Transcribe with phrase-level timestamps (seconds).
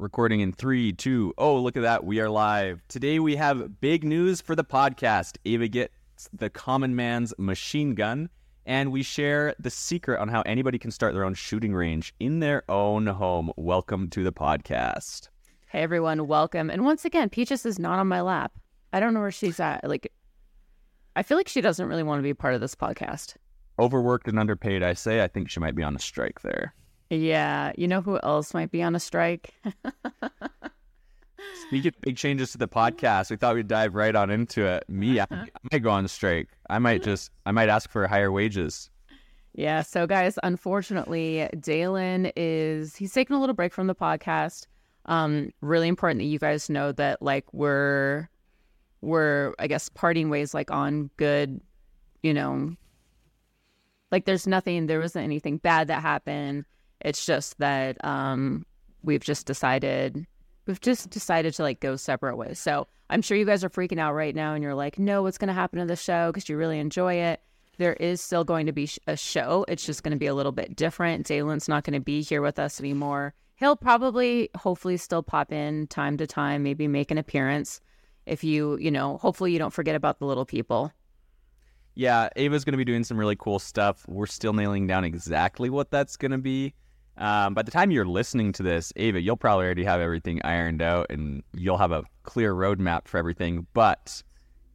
[0.00, 2.02] Recording in three, two, oh, look at that.
[2.02, 2.82] We are live.
[2.88, 5.36] Today we have big news for the podcast.
[5.44, 8.28] Ava gets the common man's machine gun,
[8.66, 12.40] and we share the secret on how anybody can start their own shooting range in
[12.40, 13.52] their own home.
[13.56, 15.28] Welcome to the podcast.
[15.68, 16.70] Hey everyone, welcome.
[16.70, 18.52] And once again, Peaches is not on my lap.
[18.92, 19.88] I don't know where she's at.
[19.88, 20.10] Like,
[21.14, 23.36] I feel like she doesn't really want to be part of this podcast.
[23.78, 25.22] Overworked and underpaid, I say.
[25.22, 26.74] I think she might be on a strike there.
[27.10, 29.54] Yeah, you know who else might be on a strike?
[31.66, 34.84] Speaking of big changes to the podcast, we thought we'd dive right on into it.
[34.88, 36.48] Me, I, I might go on strike.
[36.68, 38.90] I might just, I might ask for higher wages.
[39.54, 39.82] Yeah.
[39.82, 44.66] So, guys, unfortunately, Dalen is he's taking a little break from the podcast.
[45.06, 48.28] Um, really important that you guys know that like we're
[49.00, 51.60] we're I guess parting ways like on good,
[52.22, 52.74] you know,
[54.10, 56.64] like there's nothing there wasn't anything bad that happened.
[57.04, 58.66] It's just that um
[59.02, 60.26] we've just decided
[60.66, 62.58] we've just decided to like go separate ways.
[62.58, 65.38] So I'm sure you guys are freaking out right now and you're like, no, what's
[65.38, 66.32] going to happen to the show?
[66.32, 67.40] Because you really enjoy it.
[67.76, 69.64] There is still going to be a show.
[69.68, 71.26] It's just going to be a little bit different.
[71.26, 73.34] Dalen's not going to be here with us anymore.
[73.56, 77.80] He'll probably, hopefully, still pop in time to time, maybe make an appearance.
[78.26, 80.92] If you, you know, hopefully you don't forget about the little people.
[81.94, 84.04] Yeah, Ava's going to be doing some really cool stuff.
[84.08, 86.74] We're still nailing down exactly what that's going to be.
[87.16, 90.82] Um, by the time you're listening to this, Ava, you'll probably already have everything ironed
[90.82, 93.66] out and you'll have a clear roadmap for everything.
[93.72, 94.22] But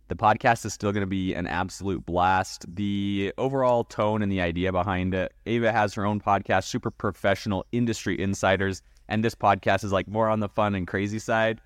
[0.07, 2.65] the podcast is still going to be an absolute blast.
[2.73, 7.65] The overall tone and the idea behind it, Ava has her own podcast, super professional
[7.71, 11.59] industry insiders, and this podcast is like more on the fun and crazy side.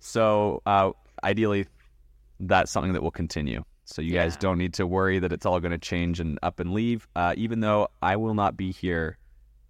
[0.00, 0.92] So, uh,
[1.24, 1.66] ideally,
[2.38, 3.64] that's something that will continue.
[3.84, 4.24] So you yeah.
[4.24, 7.08] guys don't need to worry that it's all going to change and up and leave.
[7.16, 9.16] Uh, even though I will not be here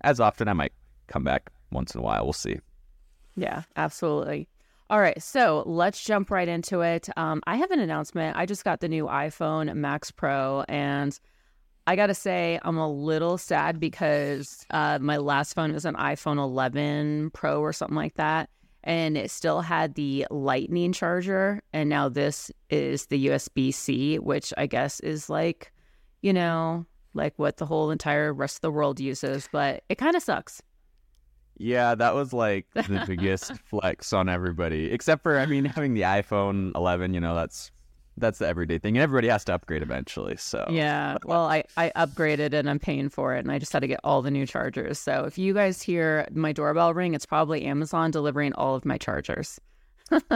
[0.03, 0.49] as often.
[0.49, 0.73] I might
[1.07, 2.25] come back once in a while.
[2.25, 2.59] We'll see.
[3.37, 4.49] Yeah, absolutely.
[4.91, 7.11] All right, so let's jump right into it.
[7.17, 8.39] Um, I have an announcement.
[8.39, 11.19] I just got the new iPhone Max Pro, and
[11.87, 16.39] I gotta say, I'm a little sad because uh, my last phone was an iPhone
[16.39, 18.49] 11 Pro or something like that,
[18.83, 24.55] and it still had the Lightning charger, and now this is the USB C, which
[24.57, 25.71] I guess is like,
[26.23, 30.15] you know, like what the whole entire rest of the world uses, but it kind
[30.15, 30.63] of sucks.
[31.57, 36.03] Yeah, that was like the biggest flex on everybody, except for I mean having the
[36.03, 37.15] iPhone 11.
[37.15, 37.71] You know, that's
[38.17, 40.37] that's the everyday thing, and everybody has to upgrade eventually.
[40.37, 43.81] So yeah, well, I I upgraded and I'm paying for it, and I just had
[43.81, 44.99] to get all the new chargers.
[44.99, 48.99] So if you guys hear my doorbell ring, it's probably Amazon delivering all of my
[48.99, 49.59] chargers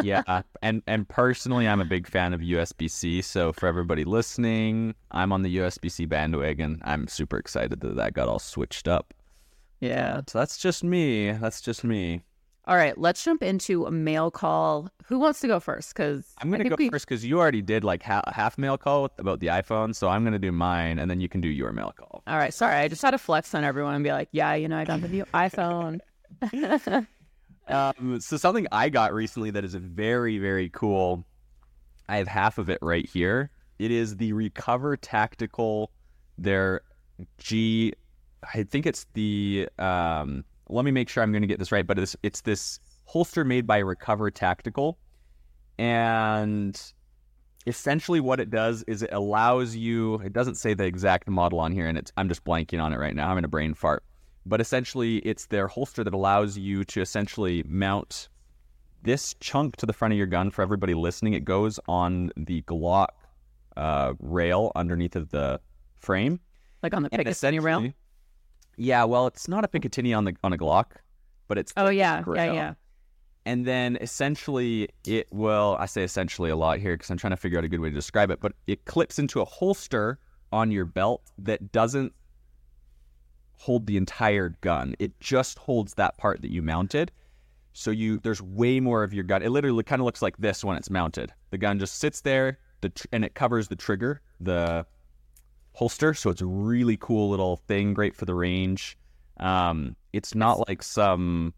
[0.03, 3.23] yeah, and and personally, I'm a big fan of USB C.
[3.23, 6.81] So for everybody listening, I'm on the USB C bandwagon.
[6.85, 9.15] I'm super excited that that got all switched up.
[9.81, 11.33] Yeah, so that's just me.
[11.33, 12.23] That's just me.
[12.67, 14.89] All right, let's jump into a mail call.
[15.07, 15.95] Who wants to go first?
[15.95, 16.91] Because I'm going to go we...
[16.91, 20.23] first because you already did like ha- half mail call about the iPhone, so I'm
[20.23, 22.23] going to do mine, and then you can do your mail call.
[22.29, 24.69] All right, sorry, I just had to flex on everyone and be like, yeah, you
[24.69, 25.99] know, I got the new iPhone.
[27.73, 31.25] Um, so something I got recently that is very very cool.
[32.09, 33.51] I have half of it right here.
[33.79, 35.91] It is the Recover Tactical.
[36.39, 36.83] Their
[37.39, 37.93] G,
[38.55, 39.69] I think it's the.
[39.79, 42.81] Um, let me make sure I'm going to get this right, but it's it's this
[43.05, 44.99] holster made by Recover Tactical,
[45.79, 46.81] and
[47.67, 50.17] essentially what it does is it allows you.
[50.17, 52.99] It doesn't say the exact model on here, and it's I'm just blanking on it
[52.99, 53.31] right now.
[53.31, 54.03] I'm in a brain fart
[54.47, 58.29] but essentially it's their holster that allows you to essentially mount
[59.03, 61.35] this chunk to the front of your gun for everybody listening.
[61.35, 63.09] It goes on the Glock
[63.77, 65.61] uh, rail underneath of the
[65.99, 66.41] frame,
[66.83, 67.93] like on the Picatinny rail.
[68.77, 70.97] Yeah, well, it's not a Picatinny on the on a Glock,
[71.49, 72.75] but it's oh yeah, yeah, yeah.
[73.45, 75.77] And then essentially it will.
[75.81, 77.89] I say essentially a lot here because I'm trying to figure out a good way
[77.89, 78.41] to describe it.
[78.41, 80.19] But it clips into a holster
[80.53, 82.13] on your belt that doesn't
[83.63, 84.93] hold the entire gun.
[84.99, 87.13] It just holds that part that you mounted.
[87.73, 89.41] So you there's way more of your gun.
[89.41, 91.33] It literally kind of looks like this when it's mounted.
[91.51, 94.85] The gun just sits there, the tr- and it covers the trigger, the
[95.75, 96.13] holster.
[96.13, 98.99] So it's a really cool little thing, great for the range.
[99.39, 101.55] Um, it's not like some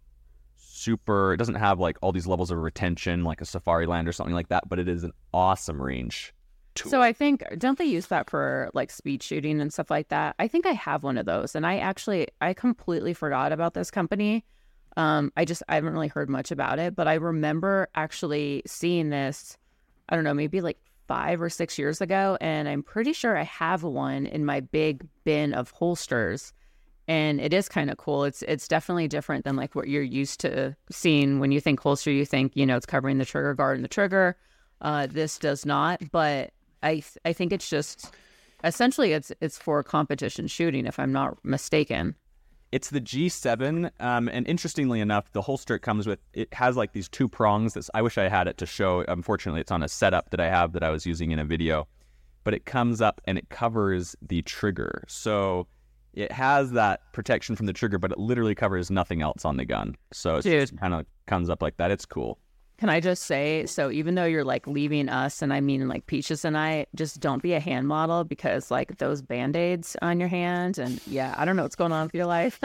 [0.56, 1.32] super.
[1.32, 4.50] It doesn't have like all these levels of retention like a Safariland or something like
[4.50, 6.34] that, but it is an awesome range
[6.74, 6.90] tool.
[6.90, 10.34] So I think don't they use that for like speed shooting and stuff like that?
[10.38, 13.90] I think I have one of those, and I actually I completely forgot about this
[13.90, 14.44] company.
[14.96, 19.10] Um, I just I haven't really heard much about it, but I remember actually seeing
[19.10, 19.56] this.
[20.08, 20.78] I don't know, maybe like
[21.08, 25.06] five or six years ago, and I'm pretty sure I have one in my big
[25.24, 26.52] bin of holsters.
[27.06, 28.24] and it is kind of cool.
[28.24, 32.10] It's it's definitely different than like what you're used to seeing when you think holster.
[32.10, 34.36] You think you know it's covering the trigger guard and the trigger.
[34.80, 36.52] Uh, this does not, but
[36.84, 38.14] I th- I think it's just
[38.62, 42.14] essentially it's it's for competition shooting, if I'm not mistaken.
[42.72, 46.92] It's the G7, um, and interestingly enough, the holster it comes with it has like
[46.92, 47.74] these two prongs.
[47.74, 49.04] That I wish I had it to show.
[49.08, 51.88] Unfortunately, it's on a setup that I have that I was using in a video,
[52.42, 55.04] but it comes up and it covers the trigger.
[55.08, 55.68] So
[56.12, 59.64] it has that protection from the trigger, but it literally covers nothing else on the
[59.64, 59.96] gun.
[60.12, 61.90] So it just kind of comes up like that.
[61.90, 62.38] It's cool.
[62.78, 66.06] Can I just say, so even though you're like leaving us, and I mean like
[66.06, 70.18] Peaches and I, just don't be a hand model because like those band aids on
[70.18, 72.60] your hand, and yeah, I don't know what's going on with your life.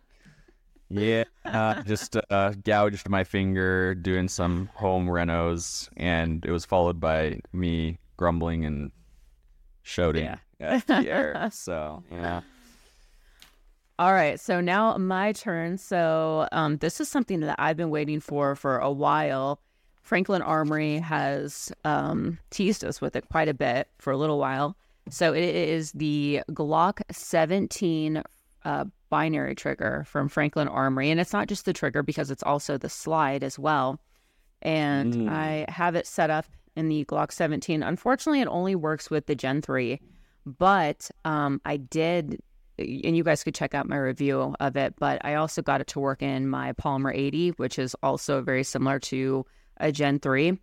[0.88, 7.00] yeah, uh, just uh, gouged my finger doing some home renos, and it was followed
[7.00, 8.92] by me grumbling and
[9.82, 10.36] shouting Yeah.
[10.60, 11.48] at the air.
[11.52, 12.42] So yeah.
[13.98, 15.78] All right, so now my turn.
[15.78, 19.60] So um, this is something that I've been waiting for for a while.
[20.02, 24.76] Franklin Armory has um, teased us with it quite a bit for a little while.
[25.08, 28.22] So it is the Glock 17
[28.64, 32.76] uh, binary trigger from Franklin Armory, and it's not just the trigger because it's also
[32.76, 33.98] the slide as well.
[34.62, 35.28] And Mm.
[35.30, 37.82] I have it set up in the Glock 17.
[37.82, 40.00] Unfortunately, it only works with the Gen 3,
[40.44, 42.40] but um, I did
[42.78, 44.94] and you guys could check out my review of it.
[44.98, 48.98] But I also got it to work in my Polymer80, which is also very similar
[49.00, 49.46] to
[49.78, 50.58] a Gen 3.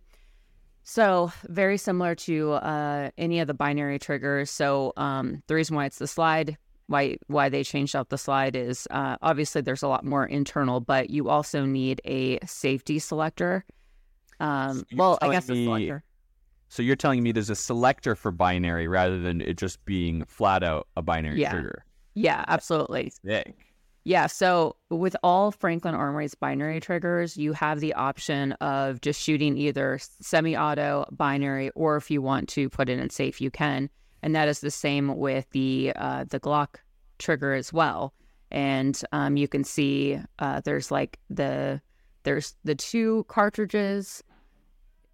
[0.82, 4.50] So very similar to uh, any of the binary triggers.
[4.50, 6.58] So um, the reason why it's the slide,
[6.88, 10.80] why why they changed out the slide is uh, obviously there's a lot more internal,
[10.80, 13.64] but you also need a safety selector.
[14.40, 16.04] Um, you're well, I guess a selector.
[16.68, 20.62] So you're telling me there's a selector for binary rather than it just being flat
[20.62, 21.52] out a binary Yeah.
[21.52, 21.84] trigger.
[22.14, 23.12] Yeah, absolutely.
[23.24, 23.54] Sick.
[24.04, 29.56] Yeah, so with all Franklin Armory's binary triggers, you have the option of just shooting
[29.56, 33.88] either semi-auto, binary, or if you want to put it in safe, you can.
[34.22, 36.76] And that is the same with the uh, the Glock
[37.18, 38.12] trigger as well.
[38.50, 41.80] And um, you can see uh, there's like the
[42.24, 44.22] there's the two cartridges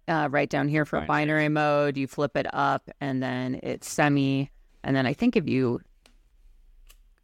[0.07, 1.07] uh, right down here for Binary.
[1.07, 1.97] binary mode.
[1.97, 4.49] You flip it up, and then it's semi.
[4.83, 5.79] And then I think if you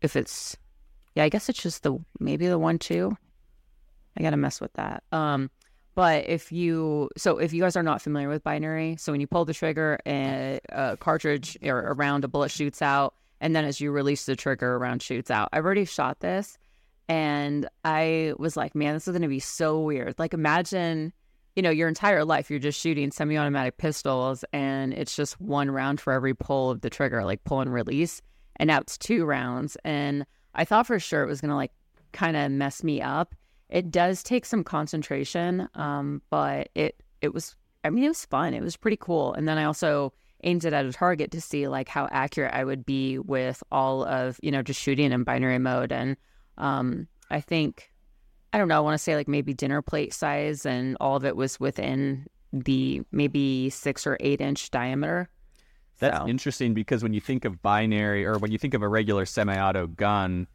[0.01, 0.57] if it's
[1.15, 3.17] yeah, I guess it's just the maybe the one two.
[4.17, 5.03] I gotta mess with that.
[5.11, 5.49] Um,
[5.95, 9.25] but if you so if you guys are not familiar with binary, so when you
[9.25, 13.65] pull the trigger, a, a cartridge or a round, a bullet shoots out, and then
[13.65, 15.49] as you release the trigger, a round shoots out.
[15.53, 16.59] I've already shot this,
[17.09, 20.15] and I was like, man, this is gonna be so weird.
[20.19, 21.13] Like imagine.
[21.55, 25.71] You know, your entire life, you're just shooting semi automatic pistols, and it's just one
[25.71, 28.21] round for every pull of the trigger, like pull and release.
[28.57, 29.77] And now it's two rounds.
[29.83, 30.25] And
[30.55, 31.71] I thought for sure it was going to like
[32.11, 33.35] kind of mess me up.
[33.69, 38.53] It does take some concentration, um, but it it was I mean it was fun.
[38.53, 39.33] It was pretty cool.
[39.33, 40.13] And then I also
[40.43, 44.03] aimed it at a target to see like how accurate I would be with all
[44.05, 45.91] of you know just shooting in binary mode.
[45.91, 46.15] And
[46.57, 47.91] um, I think
[48.53, 48.77] I don't know.
[48.77, 52.25] I want to say like maybe dinner plate size, and all of it was within
[52.53, 55.29] the maybe six or eight inch diameter.
[55.99, 58.87] That's So- interesting because when you think of binary or when you think of a
[58.87, 60.47] regular semi-auto gun,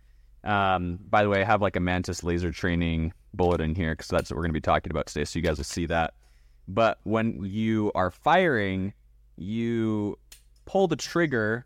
[0.45, 4.09] um, by the way, I have like a Mantis laser training bullet in here because
[4.09, 5.25] that's what we're going to be talking about today.
[5.25, 6.15] So you guys will see that.
[6.69, 8.93] But when you are firing,
[9.37, 10.19] you
[10.65, 11.65] pull the trigger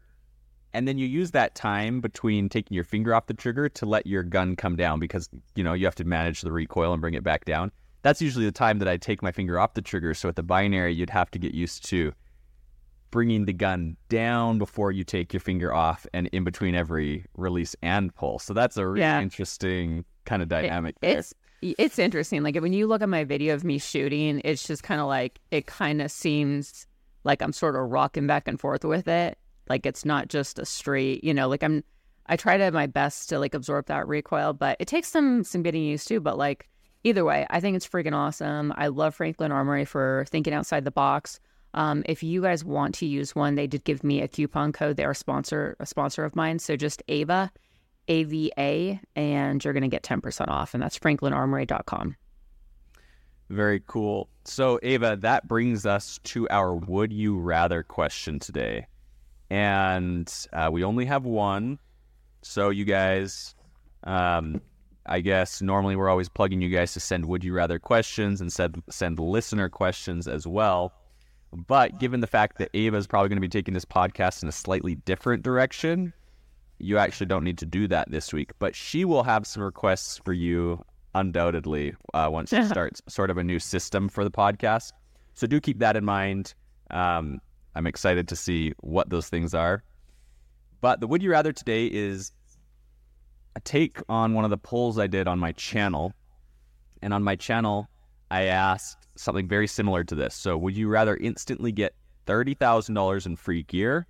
[0.73, 4.07] and then you use that time between taking your finger off the trigger to let
[4.07, 7.15] your gun come down because you know you have to manage the recoil and bring
[7.15, 7.73] it back down.
[8.03, 10.13] That's usually the time that I take my finger off the trigger.
[10.15, 12.13] So at the binary, you'd have to get used to
[13.11, 17.75] bringing the gun down before you take your finger off and in between every release
[17.83, 18.39] and pull.
[18.39, 19.21] So that's a really Yeah.
[19.21, 20.97] interesting kind of dynamic.
[21.01, 21.19] there.
[21.19, 22.43] It's it's interesting.
[22.43, 25.41] Like when you look at my video of me shooting, it's just kind of like
[25.51, 26.87] it kind of seems
[27.25, 29.39] like I'm sort of rocking back and forth with it.
[29.69, 31.83] Like it's not just a straight, you know, like I'm
[32.27, 35.63] I try to my best to like absorb that recoil, but it takes some some
[35.63, 36.69] getting used to, but like
[37.05, 38.73] either way, I think it's freaking awesome.
[38.77, 41.41] I love Franklin Armory for thinking outside the box.
[41.77, 44.97] Um, if you guys want to use one, they did give me a coupon code.
[44.97, 46.59] They're a sponsor, a sponsor of mine.
[46.59, 47.53] So just Ava,
[48.09, 50.73] AVA, and you're going to get 10% off.
[50.73, 52.17] And that's franklinarmory.com.
[53.51, 54.29] Very cool.
[54.45, 58.87] So, Ava, that brings us to our would you rather question today.
[59.51, 61.79] And uh, we only have one.
[62.43, 63.55] So, you guys,
[64.03, 64.61] um,
[65.05, 68.53] I guess normally we're always plugging you guys to send would you rather questions and
[68.53, 70.93] send, send listener questions as well.
[71.53, 74.49] But given the fact that Ava is probably going to be taking this podcast in
[74.49, 76.13] a slightly different direction,
[76.79, 78.53] you actually don't need to do that this week.
[78.59, 80.85] But she will have some requests for you,
[81.15, 84.93] undoubtedly, uh, once she starts sort of a new system for the podcast.
[85.35, 86.55] So do keep that in mind.
[86.91, 87.41] Um,
[87.75, 89.83] I'm excited to see what those things are.
[90.81, 92.33] But the Would You Rather today is
[93.55, 96.13] a take on one of the polls I did on my channel.
[97.03, 97.89] And on my channel,
[98.31, 100.35] I asked something very similar to this.
[100.35, 101.95] So, would you rather instantly get
[102.27, 104.07] $30,000 in free gear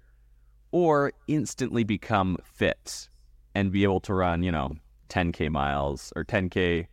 [0.72, 3.08] or instantly become fit
[3.54, 4.72] and be able to run, you know,
[5.08, 6.88] 10K miles or 10K,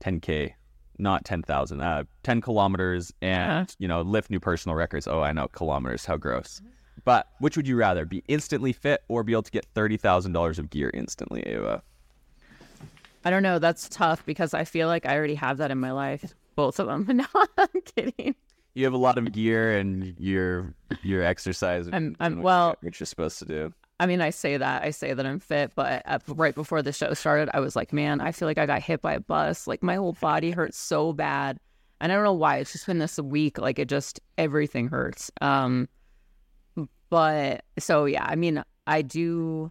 [0.00, 0.54] 10K,
[0.98, 3.64] not 10,000, uh, 10 kilometers and, Uh-huh.
[3.78, 5.06] you know, lift new personal records?
[5.08, 6.62] Oh, I know, kilometers, how gross.
[7.04, 10.70] But which would you rather, be instantly fit or be able to get $30,000 of
[10.70, 11.82] gear instantly, Ava?
[13.24, 13.58] I don't know.
[13.58, 16.34] That's tough because I feel like I already have that in my life.
[16.56, 17.06] Both of them.
[17.16, 17.26] No,
[17.58, 18.34] I'm kidding.
[18.74, 21.94] You have a lot of gear and you're you're exercising.
[21.94, 23.72] I'm- I'm- what well- what you're supposed to do.
[24.00, 24.82] I mean, I say that.
[24.82, 28.20] I say that I'm fit, but right before the show started, I was like, man,
[28.20, 29.68] I feel like I got hit by a bus.
[29.68, 31.58] Like my whole body hurts so bad.
[32.00, 32.56] And I don't know why.
[32.56, 33.56] It's just been this week.
[33.56, 35.30] Like it just, everything hurts.
[35.40, 35.88] Um,
[37.08, 39.70] but so, yeah, I mean, I do,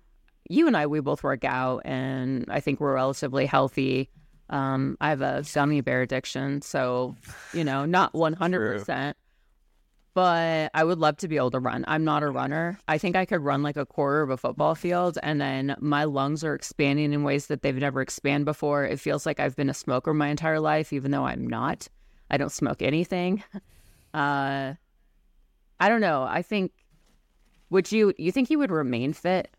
[0.49, 4.09] you and I, we both work out and I think we're relatively healthy.
[4.49, 6.61] Um, I have a gummy bear addiction.
[6.61, 7.15] So,
[7.53, 9.13] you know, not 100%.
[10.13, 11.85] but I would love to be able to run.
[11.87, 12.77] I'm not a runner.
[12.87, 16.03] I think I could run like a quarter of a football field, and then my
[16.03, 18.85] lungs are expanding in ways that they've never expanded before.
[18.85, 21.87] It feels like I've been a smoker my entire life, even though I'm not.
[22.29, 23.43] I don't smoke anything.
[24.13, 24.75] Uh,
[25.79, 26.21] I don't know.
[26.21, 26.71] I think.
[27.71, 28.13] Would you?
[28.19, 29.49] You think you would remain fit?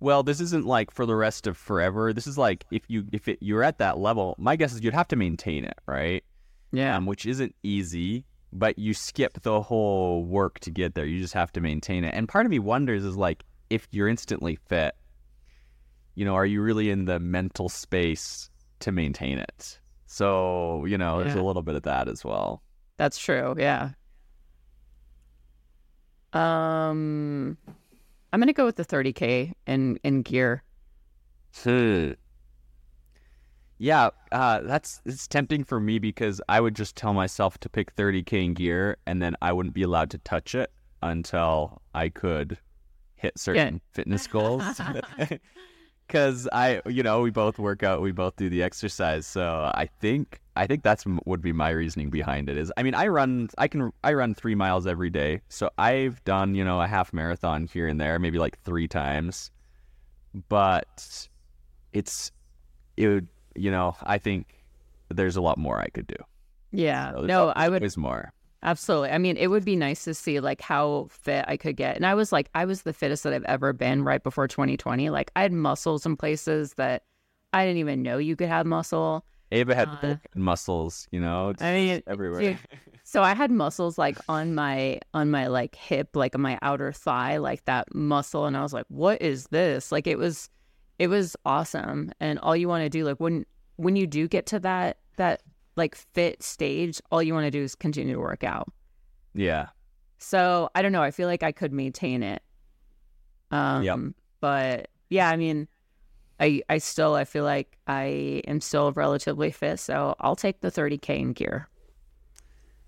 [0.00, 2.12] Well, this isn't like for the rest of forever.
[2.12, 4.94] This is like if you if it, you're at that level, my guess is you'd
[4.94, 6.24] have to maintain it, right?
[6.72, 6.96] Yeah.
[6.96, 11.04] Um, which isn't easy, but you skip the whole work to get there.
[11.04, 12.14] You just have to maintain it.
[12.14, 14.94] And part of me wonders is like if you're instantly fit,
[16.14, 18.50] you know, are you really in the mental space
[18.80, 19.80] to maintain it?
[20.06, 22.62] So, you know, there's a little bit of that as well.
[22.96, 23.54] That's true.
[23.58, 23.90] Yeah.
[26.32, 27.58] Um,
[28.32, 30.62] I'm gonna go with the 30k in in gear.
[31.62, 32.12] Hmm.
[33.78, 37.94] Yeah, uh, that's it's tempting for me because I would just tell myself to pick
[37.94, 42.58] 30k in gear, and then I wouldn't be allowed to touch it until I could
[43.14, 44.64] hit certain fitness goals.
[46.08, 49.88] Because I, you know, we both work out, we both do the exercise, so I
[50.00, 52.56] think I think that's would be my reasoning behind it.
[52.56, 56.24] Is I mean, I run, I can, I run three miles every day, so I've
[56.24, 59.52] done, you know, a half marathon here and there, maybe like three times,
[60.48, 61.28] but
[61.92, 62.32] it's
[62.96, 64.64] it would you know i think
[65.08, 66.16] there's a lot more i could do
[66.70, 67.12] Yeah.
[67.12, 69.10] So no, I would always more absolutely.
[69.10, 71.96] I mean, it would be nice to see like how fit I could get.
[71.96, 75.10] And I was like, I was the fittest that I've ever been right before 2020.
[75.10, 77.04] Like I had muscles in places that
[77.52, 79.24] I didn't even know you could have muscle.
[79.50, 82.58] ava had Uh, muscles you know I mean, everywhere dude,
[83.08, 86.92] So I had muscles like on my on my like hip, like on my outer
[86.92, 90.50] thigh, like that muscle, and I was like, "What is this?" Like it was,
[90.98, 92.12] it was awesome.
[92.20, 93.46] And all you want to do, like when
[93.76, 95.42] when you do get to that that
[95.78, 98.68] like fit stage, all you want to do is continue to work out.
[99.34, 99.68] yeah
[100.18, 101.02] So I don't know.
[101.02, 102.42] I feel like I could maintain it.
[103.50, 105.68] Um, But yeah, I mean,
[106.40, 110.70] I I still I feel like I am still relatively fit, so I'll take the
[110.70, 111.68] 30k in gear.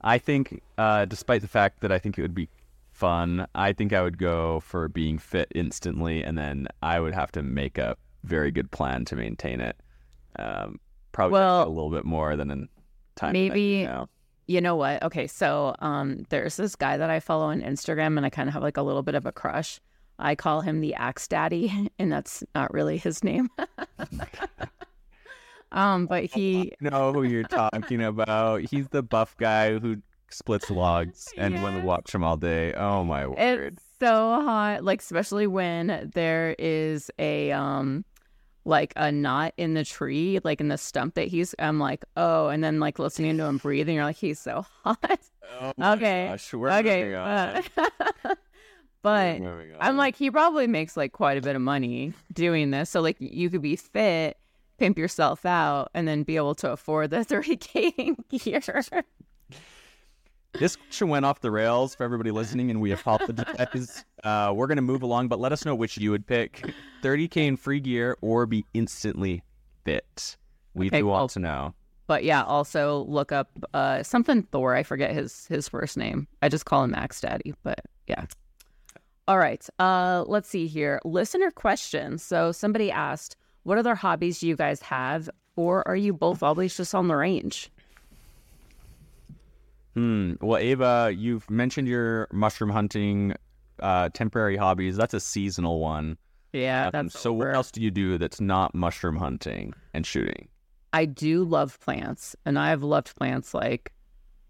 [0.01, 2.49] i think uh despite the fact that i think it would be
[2.93, 7.31] fun i think i would go for being fit instantly and then i would have
[7.33, 9.77] to make a very good plan to maintain it
[10.39, 10.79] um
[11.13, 12.69] probably Well, a little bit more than in
[13.17, 14.09] time maybe- now.
[14.47, 15.00] You know what?
[15.05, 18.52] Okay, so um, there's this guy that I follow on Instagram, and I kind of
[18.55, 19.81] have like a little bit of a crush.
[20.19, 23.49] I call him the Axe Daddy, and that's not really his name.
[25.73, 28.62] um, but he, know who you're talking about.
[28.62, 29.99] He's the buff guy who
[30.31, 31.85] splits logs and Yes.
[31.85, 32.73] watch him all day.
[32.75, 33.38] Oh my word.
[33.38, 38.05] it's so hot, like especially when there is a um,
[38.71, 41.55] like a knot in the tree, like in the stump that he's.
[41.59, 45.21] I'm like, oh, and then like listening to him breathing, you're like, he's so hot.
[45.61, 46.29] Oh Okay.
[46.31, 47.61] gosh, okay, uh,
[49.03, 49.41] but.
[49.81, 52.89] I'm like, he probably makes like quite a bit of money doing this.
[52.91, 54.39] So like, you could be fit,
[54.79, 58.62] pimp yourself out, and then be able to afford the 30k gear.
[60.59, 64.04] This question went off the rails for everybody listening, and we apologize.
[64.25, 66.64] uh, we're gonna move along, but let us know which you would pick:
[67.02, 69.42] 30k in free gear or be instantly
[69.85, 70.37] fit.
[70.75, 71.75] We Okay, do want well- to know.
[72.07, 74.75] But yeah, also look up uh, something Thor.
[74.75, 76.26] I forget his his first name.
[76.42, 77.54] I just call him Max Daddy.
[77.62, 77.78] But
[78.09, 78.25] yeah.
[79.28, 79.64] All right.
[79.78, 80.99] Uh, let's see here.
[81.04, 82.21] Listener questions.
[82.25, 86.76] So somebody asked, "What other hobbies do you guys have, or are you both always
[86.76, 87.71] just on the range?"
[89.95, 90.35] Hmm.
[90.41, 93.35] Well, Ava, you've mentioned your mushroom hunting
[93.81, 94.97] uh, temporary hobbies.
[94.97, 96.17] That's a seasonal one.
[96.53, 97.33] Yeah, Um, so.
[97.33, 100.49] What else do you do that's not mushroom hunting and shooting?
[100.93, 103.93] I do love plants, and I've loved plants like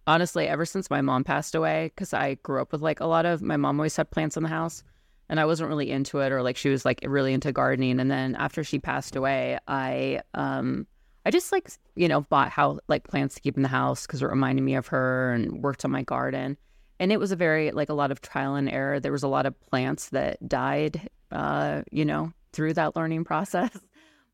[0.07, 1.91] honestly ever since my mom passed away.
[1.95, 4.43] Because I grew up with like a lot of my mom always had plants in
[4.43, 4.83] the house,
[5.29, 8.01] and I wasn't really into it, or like she was like really into gardening.
[8.01, 10.87] And then after she passed away, I um
[11.27, 14.23] I just like you know bought how like plants to keep in the house because
[14.23, 16.57] it reminded me of her, and worked on my garden.
[16.99, 19.01] And it was a very like a lot of trial and error.
[19.01, 23.71] There was a lot of plants that died, uh, you know, through that learning process.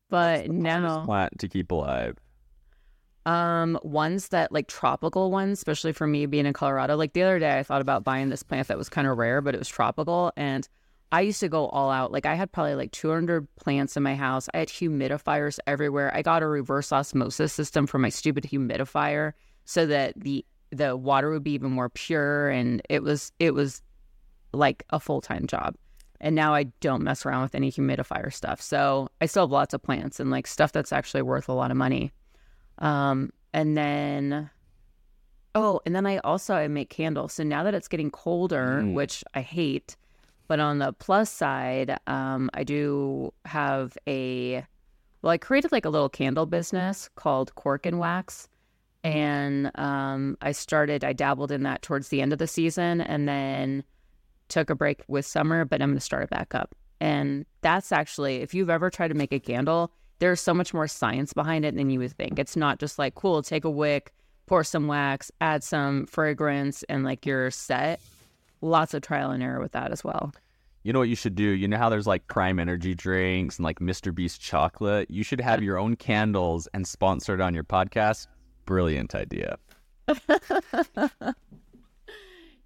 [0.09, 2.15] But now, Plant to keep alive.
[3.25, 6.95] um, ones that like tropical ones, especially for me being in Colorado.
[6.95, 9.41] Like the other day, I thought about buying this plant that was kind of rare,
[9.41, 10.67] but it was tropical, and
[11.11, 12.11] I used to go all out.
[12.11, 14.49] Like I had probably like 200 plants in my house.
[14.53, 16.13] I had humidifiers everywhere.
[16.13, 19.33] I got a reverse osmosis system for my stupid humidifier
[19.65, 23.81] so that the the water would be even more pure, and it was it was
[24.51, 25.75] like a full time job.
[26.19, 28.59] And now I don't mess around with any humidifier stuff.
[28.61, 31.69] So I still have lots of plants and like stuff that's actually worth a lot
[31.71, 32.11] of money.
[32.79, 34.49] Um, and then,
[35.55, 37.33] oh, and then I also I make candles.
[37.33, 38.93] So now that it's getting colder, Mm.
[38.93, 39.95] which I hate,
[40.47, 44.65] but on the plus side, um, I do have a
[45.21, 48.47] well, I created like a little candle business called Cork and Wax,
[49.03, 51.03] and um, I started.
[51.03, 53.83] I dabbled in that towards the end of the season, and then
[54.47, 56.75] took a break with summer, but I'm going to start it back up.
[56.99, 60.87] And that's actually, if you've ever tried to make a candle, there's so much more
[60.87, 62.39] science behind it than you would think.
[62.39, 64.13] It's not just like, cool, take a wick,
[64.47, 67.99] pour some wax, add some fragrance, and like you're set.
[68.61, 70.31] Lots of trial and error with that as well.
[70.83, 71.43] You know what you should do?
[71.43, 74.13] You know how there's like Prime Energy drinks and like Mr.
[74.13, 75.09] Beast chocolate?
[75.11, 78.27] You should have your own candles and sponsor it on your podcast.
[78.65, 79.57] Brilliant idea.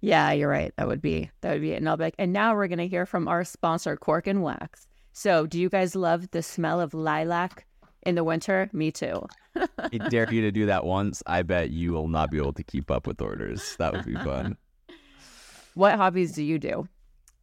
[0.02, 0.74] Yeah, you're right.
[0.76, 1.76] That would be that would be it.
[1.76, 4.88] And I'll be like, and now we're gonna hear from our sponsor, Cork and Wax.
[5.12, 7.66] So, do you guys love the smell of lilac
[8.02, 8.68] in the winter?
[8.72, 9.24] Me too.
[9.54, 11.22] I dare you to do that once.
[11.26, 13.76] I bet you will not be able to keep up with orders.
[13.78, 14.56] That would be fun.
[15.74, 16.88] What hobbies do you do?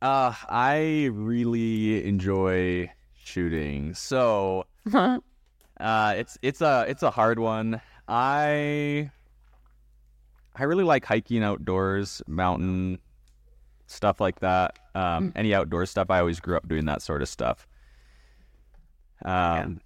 [0.01, 3.93] Uh, I really enjoy shooting.
[3.93, 5.19] So, uh,
[6.17, 7.81] it's it's a it's a hard one.
[8.07, 9.11] I
[10.55, 12.99] I really like hiking outdoors, mountain
[13.87, 14.77] stuff like that.
[14.95, 16.09] Um, any outdoor stuff.
[16.09, 17.67] I always grew up doing that sort of stuff.
[19.25, 19.81] Um,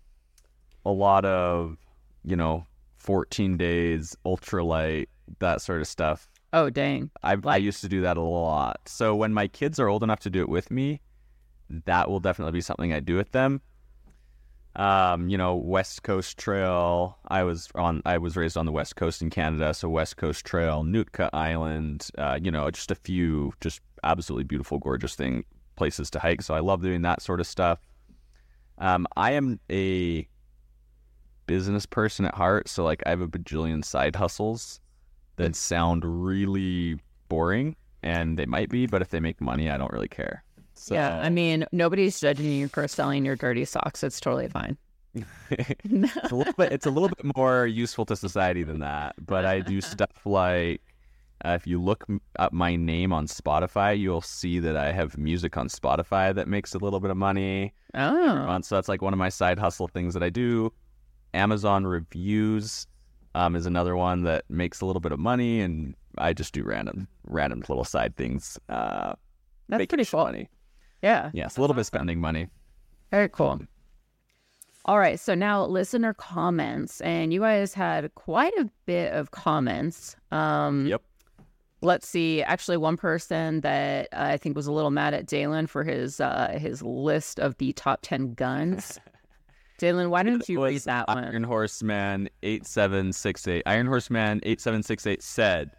[0.86, 1.78] a lot of
[2.24, 2.66] you know,
[2.98, 5.08] fourteen days, ultralight,
[5.40, 6.28] that sort of stuff.
[6.54, 7.10] Oh, dang.
[7.22, 8.88] I I used to do that a lot.
[8.88, 11.02] So when my kids are old enough to do it with me,
[11.86, 13.62] that will definitely be something I do with them.
[14.76, 17.18] Um, you know, West Coast Trail.
[17.28, 18.02] I was on.
[18.06, 22.08] I was raised on the West Coast in Canada, so West Coast Trail, Nootka Island.
[22.18, 25.44] Uh, you know, just a few just absolutely beautiful, gorgeous thing
[25.76, 26.42] places to hike.
[26.42, 27.80] So I love doing that sort of stuff.
[28.78, 30.28] Um, I am a
[31.46, 34.80] business person at heart, so like I have a bajillion side hustles
[35.38, 39.92] that sound really boring, and they might be, but if they make money, I don't
[39.94, 40.44] really care.
[40.74, 44.04] So, Yeah, I mean, nobody's judging you for selling your dirty socks.
[44.04, 44.78] It's totally fine.
[45.52, 49.14] it's a little bit it's a little bit more useful to society than that.
[49.24, 50.82] But I do stuff like
[51.46, 55.18] uh, if you look m- up my name on Spotify, you'll see that I have
[55.18, 57.74] music on Spotify that makes a little bit of money.
[57.94, 60.74] Oh, Um, so that's like one of my side hustle things that I do.
[61.34, 62.88] Amazon reviews
[63.36, 66.64] um, is another one that makes a little bit of money, and I just do
[66.64, 68.60] random random little side things.
[68.70, 69.14] Uh,
[69.70, 70.24] that's pretty cool.
[70.26, 70.50] money.
[71.02, 72.48] Yeah, Yes, a little bit spending money.
[73.12, 73.60] very cool.
[74.86, 80.16] All right, so now listener comments, and you guys had quite a bit of comments.
[80.32, 81.02] Um, Yep.
[81.82, 82.44] let's see.
[82.44, 86.58] Actually, one person that I think was a little mad at Dalen for his uh,
[86.60, 89.00] his list of the top ten guns.
[89.84, 91.26] Dalen, why don't you read that one?
[91.26, 93.64] Iron Horseman eight seven six eight.
[93.66, 95.72] Iron Horseman eight seven six eight said,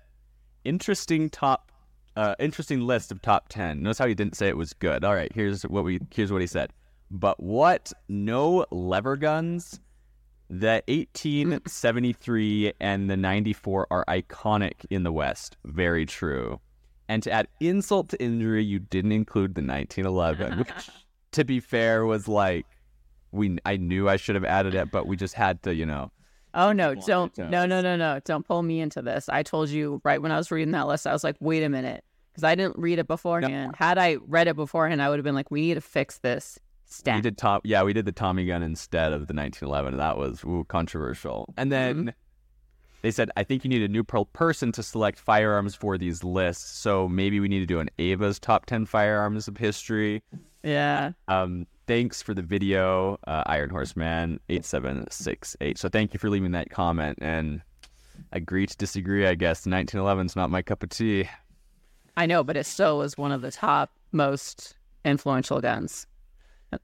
[0.62, 1.72] "Interesting top,
[2.14, 3.82] uh, interesting list of top ten.
[3.82, 5.04] Notice how he didn't say it was good.
[5.04, 6.70] All right, here's what we here's what he said.
[7.10, 7.94] But what?
[8.06, 9.80] No lever guns.
[10.50, 15.56] The 1873 and the 94 are iconic in the West.
[15.64, 16.60] Very true.
[17.08, 20.90] And to add insult to injury, you didn't include the 1911, which,
[21.32, 22.66] to be fair, was like
[23.34, 23.58] we.
[23.64, 26.10] I knew I should have added it, but we just had to, you know.
[26.54, 27.50] Oh no, don't don't.
[27.50, 29.28] no no no no don't pull me into this.
[29.28, 31.68] I told you right when I was reading that list, I was like, wait a
[31.68, 32.04] minute.
[32.34, 33.74] because I didn't read it beforehand.
[33.76, 36.58] Had I read it beforehand, I would have been like, we need to fix this
[37.16, 37.60] We did Tom.
[37.64, 39.96] Yeah, we did the Tommy gun instead of the 1911.
[39.96, 41.52] That was ooh, controversial.
[41.56, 42.08] And then mm-hmm.
[43.02, 46.78] they said, I think you need a neutral person to select firearms for these lists.
[46.78, 50.22] So maybe we need to do an Ava's top 10 firearms of history.
[50.64, 51.12] Yeah.
[51.28, 55.78] Um, thanks for the video, uh, Iron Horseman 8768.
[55.78, 57.60] So thank you for leaving that comment and
[58.32, 59.26] agree to disagree.
[59.26, 61.28] I guess 1911 is not my cup of tea.
[62.16, 64.74] I know, but it still was one of the top most
[65.04, 66.06] influential guns.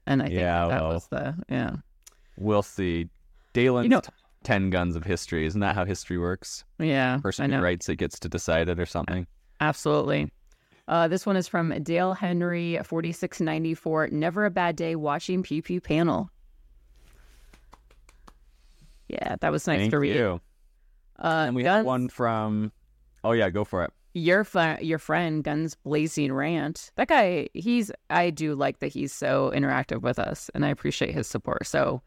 [0.05, 0.93] And I think Yeah, that well.
[0.93, 1.75] was the yeah.
[2.37, 3.09] We'll see.
[3.53, 4.13] Dalen's You know- top
[4.43, 5.45] 10 guns of history.
[5.45, 6.63] Isn't that how history works?
[6.79, 7.17] Yeah.
[7.21, 9.27] Person who writes it gets to decide it or something.
[9.59, 10.31] Absolutely.
[10.91, 14.09] Uh, this one is from Dale Henry, 4694.
[14.11, 16.29] Never a bad day watching Pew Pew panel.
[19.07, 20.15] Yeah, that was nice Thank to read.
[20.15, 20.41] you.
[21.17, 22.71] Uh, And we Guns- have one from.
[23.23, 23.91] Oh yeah, go for it.
[24.13, 26.91] your fr- your friend Guns Blazing Rant.
[26.95, 31.13] That guy, he's I do like that he's so interactive with us, and I appreciate
[31.13, 31.67] his support.
[31.67, 32.01] So,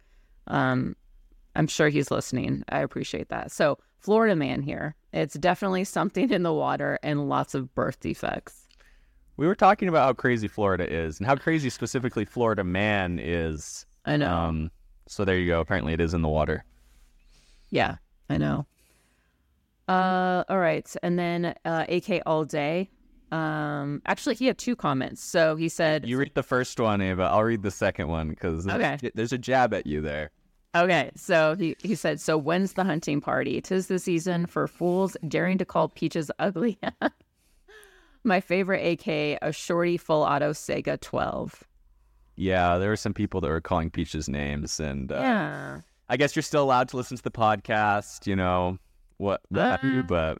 [0.46, 0.94] um,
[1.56, 2.64] I'm sure he's listening.
[2.68, 3.50] I appreciate that.
[3.50, 4.94] So, Florida man here.
[5.12, 8.63] It's definitely something in the water and lots of birth defects.
[9.36, 13.84] We were talking about how crazy Florida is and how crazy specifically Florida man is.
[14.04, 14.32] I know.
[14.32, 14.70] Um,
[15.08, 15.60] so there you go.
[15.60, 16.64] Apparently, it is in the water.
[17.70, 17.96] Yeah,
[18.30, 18.66] I know.
[19.88, 22.88] Uh, all right, and then uh, AK all day.
[23.32, 25.22] Um, actually, he had two comments.
[25.22, 27.24] So he said, You read the first one, Ava.
[27.24, 28.96] I'll read the second one because Okay.
[29.14, 30.30] there's a jab at you there.
[30.76, 33.60] Okay, so he, he said, So when's the hunting party?
[33.60, 36.78] Tis the season for fools daring to call peaches ugly.
[38.24, 41.62] My favorite AK, a shorty full auto Saiga 12.
[42.36, 45.80] Yeah, there were some people that were calling Peaches names, and uh, Yeah.
[46.08, 48.26] I guess you're still allowed to listen to the podcast.
[48.26, 48.78] You know
[49.18, 49.40] what?
[49.50, 50.38] what Uh, but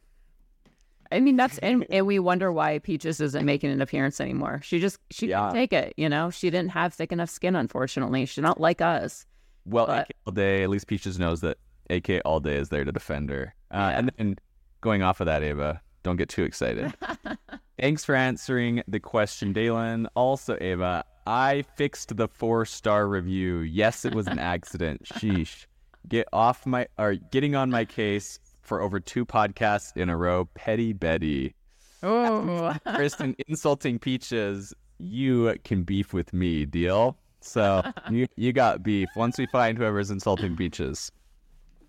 [1.12, 4.60] I mean, that's, and, and we wonder why Peaches isn't making an appearance anymore.
[4.64, 5.40] She just, she Yeah.
[5.48, 6.30] couldn't take it, you know?
[6.30, 8.26] She didn't have thick enough skin, unfortunately.
[8.26, 9.26] She's not like us.
[9.66, 10.62] well, but- AK all day.
[10.64, 11.58] At least Peaches knows that
[11.90, 13.54] AK all day is there to defend her.
[13.70, 13.98] Uh, Yeah.
[13.98, 14.36] And then
[14.80, 16.94] going off of that, Ava, don't get too excited.
[17.80, 20.06] Thanks for answering the question, Dalen.
[20.14, 23.60] Also, Ava, I fixed the four star review.
[23.60, 25.02] Yes, it was an accident.
[25.04, 25.66] Sheesh.
[26.06, 30.44] Get off my or getting on my case for over two podcasts in a row.
[30.54, 31.54] Petty Betty.
[32.02, 34.74] Oh, Kristen insulting peaches.
[34.98, 36.66] You can beef with me.
[36.66, 37.16] Deal.
[37.40, 39.08] So you you got beef.
[39.16, 41.10] Once we find whoever's insulting peaches.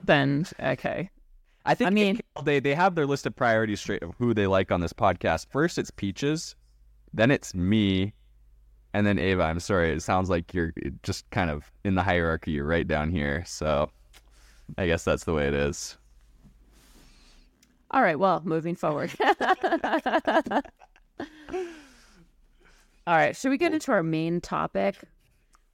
[0.03, 1.09] then, okay.
[1.65, 4.47] I think I mean- they they have their list of priorities straight of who they
[4.47, 5.47] like on this podcast.
[5.49, 6.55] First, it's Peaches,
[7.13, 8.13] then it's me,
[8.93, 9.43] and then Ava.
[9.43, 10.73] I'm sorry, it sounds like you're
[11.03, 12.51] just kind of in the hierarchy.
[12.51, 13.89] You're right down here, so
[14.77, 15.97] I guess that's the way it is.
[17.91, 19.11] All right, well, moving forward.
[23.07, 24.95] All right, should we get into our main topic?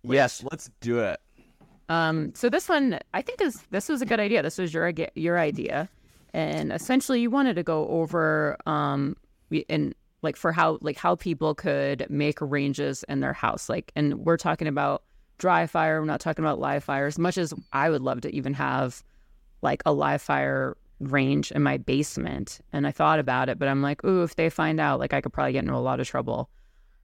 [0.04, 1.19] Yes, let's do it.
[1.91, 4.41] Um, so this one, I think is this was a good idea.
[4.41, 5.89] This was your your idea,
[6.34, 9.17] and essentially, you wanted to go over um,
[9.67, 14.25] and like for how like how people could make ranges in their house, like, and
[14.25, 15.04] we're talking about
[15.38, 15.99] dry fire.
[15.99, 17.08] We're not talking about live fire.
[17.08, 19.04] As much as I would love to even have
[19.62, 23.82] like a live fire range in my basement, and I thought about it, but I'm
[23.82, 26.08] like, ooh, if they find out, like, I could probably get into a lot of
[26.08, 26.49] trouble.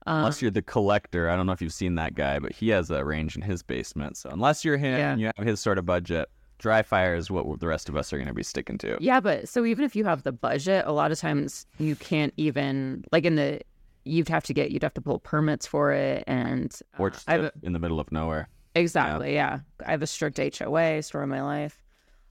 [0.06, 2.68] Um, Unless you're the collector, I don't know if you've seen that guy, but he
[2.70, 4.16] has a range in his basement.
[4.16, 5.12] So unless you're him Yeah.
[5.12, 8.12] and you have his sort of budget, dry fire is what the rest of us
[8.12, 8.96] are going to be sticking to.
[9.00, 12.32] Yeah, but so even if you have the budget, a lot of times you can't
[12.36, 13.60] even like in the
[14.04, 17.28] you'd have to get you'd have to pull permits for it and uh, Or just
[17.28, 18.48] a, in the middle of nowhere.
[18.74, 19.60] exactly yeah.
[19.84, 21.82] I have a strict HOA story of my life.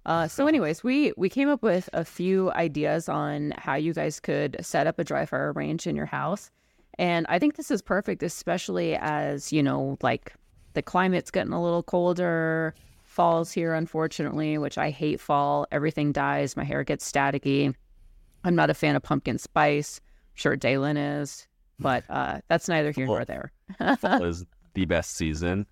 [0.06, 4.20] Uh, so anyways, we we came up with a few ideas on how you guys
[4.20, 6.50] could set up a dry fire range in your house.
[7.00, 10.34] And I think this is perfect, especially as, you know, like
[10.74, 12.74] the climate's getting a little colder.
[13.04, 15.68] Fall's here, unfortunately, which I hate fall.
[15.72, 16.58] Everything dies.
[16.58, 17.74] My hair gets staticky.
[18.44, 20.00] I'm not a fan of pumpkin spice.
[20.36, 21.48] Sure, Dalen is,
[21.80, 23.52] but uh, that's neither here nor there.
[23.98, 25.66] Fall is the best season.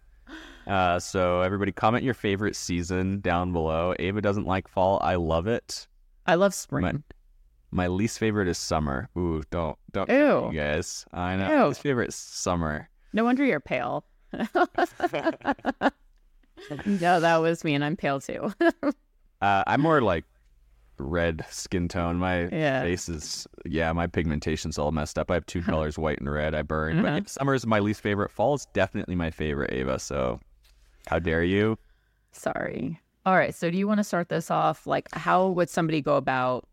[0.65, 3.93] Uh, so everybody comment your favorite season down below.
[3.99, 4.99] Ava doesn't like fall.
[5.01, 5.87] I love it.
[6.25, 6.81] I love spring.
[6.81, 6.93] My
[7.71, 9.09] least favorite is summer.
[9.17, 10.49] Ooh, don't don't Ew.
[10.51, 11.05] you guys.
[11.13, 11.49] I know.
[11.49, 11.55] Ew.
[11.57, 12.89] My least favorite is summer.
[13.13, 14.05] No wonder you're pale.
[16.85, 18.53] no, that was me, and I'm pale too.
[19.41, 20.23] Uh, I'm more like
[20.97, 22.15] red skin tone.
[22.15, 22.81] My Yeah.
[22.81, 25.29] face is yeah, my pigmentation's all messed up.
[25.29, 26.55] I have two colors, white and red.
[26.55, 26.99] I burn.
[27.05, 27.19] Uh-huh.
[27.19, 28.31] But summer is my least favorite.
[28.31, 29.99] Fall is definitely my favorite, Ava.
[29.99, 30.39] So
[31.07, 31.77] how dare you?
[32.31, 32.99] Sorry.
[33.25, 33.53] All right.
[33.53, 34.87] So, do you want to start this off?
[34.87, 36.65] Like, how would somebody go about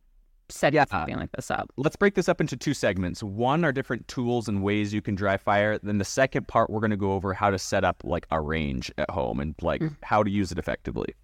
[0.52, 0.84] setting Yeah.
[0.84, 1.70] something like this up.
[1.76, 3.22] let's break this up into two segments.
[3.22, 5.78] One are different tools and ways you can dry fire.
[5.78, 8.40] Then the second part, we're going to go over how to set up like a
[8.40, 11.14] range at home and like how to use it effectively.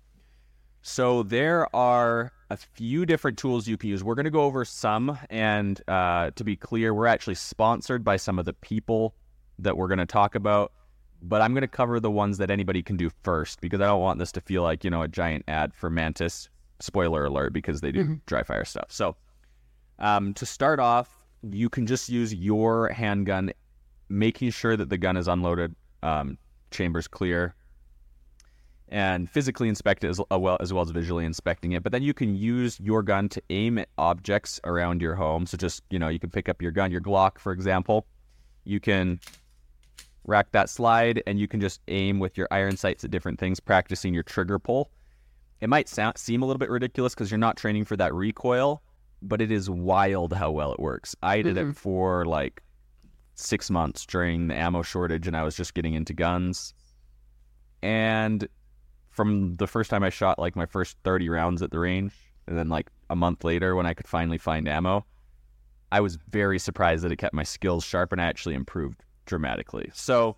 [0.82, 4.02] So there are a few different tools you can use.
[4.02, 8.16] We're going to go over some, and uh, to be clear, we're actually sponsored by
[8.16, 9.14] some of the people
[9.58, 10.72] that we're going to talk about.
[11.20, 14.00] But I'm going to cover the ones that anybody can do first because I don't
[14.00, 16.48] want this to feel like you know a giant ad for Mantis.
[16.80, 18.86] Spoiler alert, because they do dry fire stuff.
[18.88, 19.16] So
[19.98, 23.52] um, to start off, you can just use your handgun,
[24.08, 26.38] making sure that the gun is unloaded, um,
[26.70, 27.54] chambers clear,
[28.88, 31.82] and physically inspect it as uh, well as well as visually inspecting it.
[31.82, 35.46] But then you can use your gun to aim at objects around your home.
[35.46, 38.06] So just you know, you can pick up your gun, your Glock, for example.
[38.64, 39.20] You can
[40.26, 43.60] rack that slide, and you can just aim with your iron sights at different things,
[43.60, 44.90] practicing your trigger pull.
[45.60, 48.82] It might sound, seem a little bit ridiculous because you're not training for that recoil,
[49.22, 51.16] but it is wild how well it works.
[51.22, 52.62] I did it for like
[53.34, 56.74] six months during the ammo shortage, and I was just getting into guns.
[57.82, 58.48] And
[59.10, 62.12] from the first time I shot like my first 30 rounds at the range,
[62.46, 65.04] and then like a month later when I could finally find ammo,
[65.90, 69.90] I was very surprised that it kept my skills sharp and I actually improved dramatically.
[69.94, 70.36] So,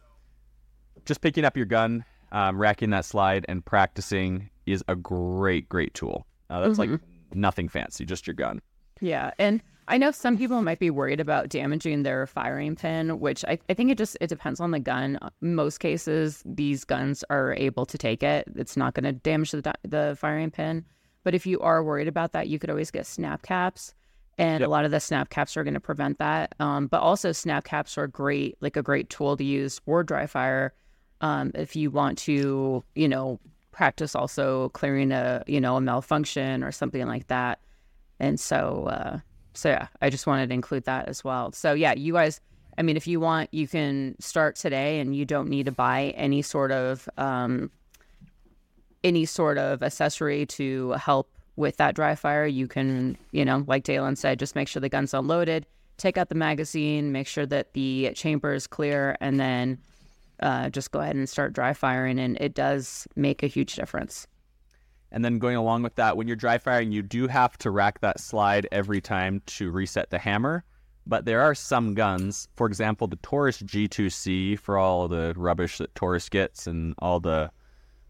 [1.05, 5.94] just picking up your gun, um, racking that slide, and practicing is a great, great
[5.94, 6.27] tool.
[6.49, 6.90] Uh, that's like
[7.33, 8.61] nothing fancy, just your gun.
[9.01, 13.44] Yeah, and I know some people might be worried about damaging their firing pin, which
[13.46, 15.18] I, I think it just it depends on the gun.
[15.40, 18.46] Most cases, these guns are able to take it.
[18.57, 20.85] It's not going to damage the the firing pin.
[21.25, 23.94] But if you are worried about that, you could always get snap caps,
[24.38, 24.68] and Yep.
[24.68, 26.55] a lot of the snap caps are going to prevent that.
[26.61, 30.27] Um, but also, snap caps are great, like a great tool to use for dry
[30.27, 30.73] fire.
[31.20, 33.38] Um, if you want to, you know,
[33.73, 37.61] practice also clearing a you know a malfunction or something like that.
[38.19, 39.19] And so, uh,
[39.55, 41.53] so yeah, I just wanted to include that as well.
[41.53, 42.41] So yeah, you guys,
[42.77, 46.15] I mean, if you want, you can start today, and you don't need to buy
[46.17, 47.71] any sort of um,
[49.03, 52.47] any sort of accessory to help with that dry fire.
[52.47, 56.29] You can, you know, like Dalen said, just make sure the gun's unloaded, take out
[56.29, 59.79] the magazine, make sure that the chamber is clear, and then
[60.40, 62.18] uh, just go ahead and start dry firing.
[62.18, 64.26] And it does make a huge difference.
[65.12, 68.00] And then going along with that, when you're dry firing, you do have to rack
[68.00, 70.64] that slide every time to reset the hammer.
[71.07, 75.94] But there are some guns, for example, the Taurus G2C, for all the rubbish that
[75.94, 77.50] Taurus gets and all the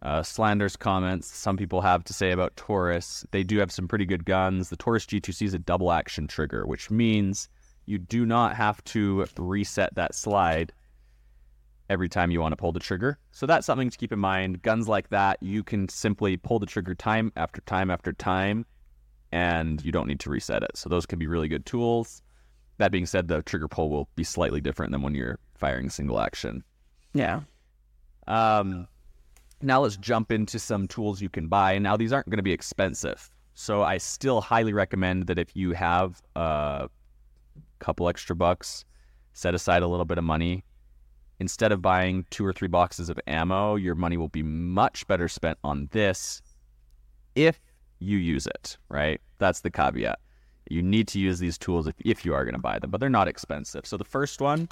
[0.02, 3.24] uh, slanders comments some people have to say about Taurus.
[3.32, 4.70] They do have some pretty good guns.
[4.70, 7.48] The Taurus G2C is a double action trigger, which means
[7.86, 10.72] you do not have to reset that slide
[11.90, 13.18] every time you want to pull the trigger.
[13.32, 14.62] So that's something to keep in mind.
[14.62, 18.64] Guns like that, you can simply pull the trigger time after time after time,
[19.32, 20.70] and you don't need to reset it.
[20.76, 22.22] So those can be really good tools.
[22.78, 26.20] That being said, the trigger pull will be slightly different than when you're firing single
[26.20, 26.62] action.
[27.12, 27.40] Yeah.
[28.28, 28.86] Um,
[29.60, 31.76] now let's jump into some tools you can buy.
[31.78, 35.72] Now these aren't going to be expensive, so I still highly recommend that if you
[35.72, 36.88] have a
[37.80, 38.84] couple extra bucks,
[39.32, 40.64] set aside a little bit of money.
[41.40, 45.26] Instead of buying two or three boxes of ammo, your money will be much better
[45.26, 46.42] spent on this
[47.34, 47.58] if
[47.98, 49.20] you use it, right?
[49.38, 50.18] That's the caveat.
[50.68, 53.00] You need to use these tools if, if you are going to buy them, but
[53.00, 53.86] they're not expensive.
[53.86, 54.68] So the first one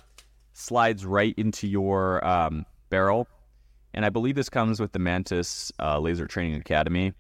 [0.53, 3.27] slides right into your um, barrel.
[3.95, 7.15] And I believe this comes with the Mantis uh, Laser Training Academy.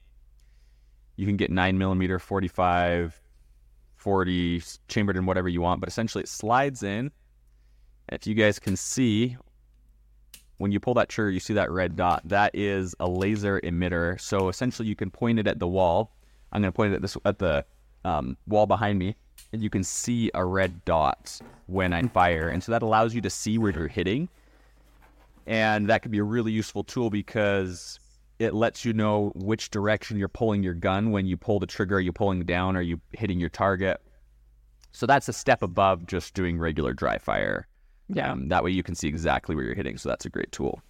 [1.16, 3.20] You can get 9mm, 45,
[3.96, 7.10] 40, chambered in whatever you want, but essentially it slides in.
[8.10, 9.36] If you guys can see,
[10.58, 12.22] when you pull that trigger, you see that red dot.
[12.24, 14.20] That is a laser emitter.
[14.20, 16.12] So essentially, you can point it at the wall.
[16.52, 17.64] I'm going to point it at this at the
[18.04, 19.16] um, wall behind me,
[19.52, 22.48] and you can see a red dot when I fire.
[22.48, 24.28] And so that allows you to see where you're hitting,
[25.46, 28.00] and that could be a really useful tool because
[28.38, 31.96] it lets you know which direction you're pulling your gun when you pull the trigger.
[31.96, 32.76] Are you pulling down?
[32.76, 34.00] Are you hitting your target?
[34.92, 37.68] So that's a step above just doing regular dry fire.
[38.08, 38.32] Yeah.
[38.32, 39.98] Um, that way you can see exactly where you're hitting.
[39.98, 40.80] So that's a great tool.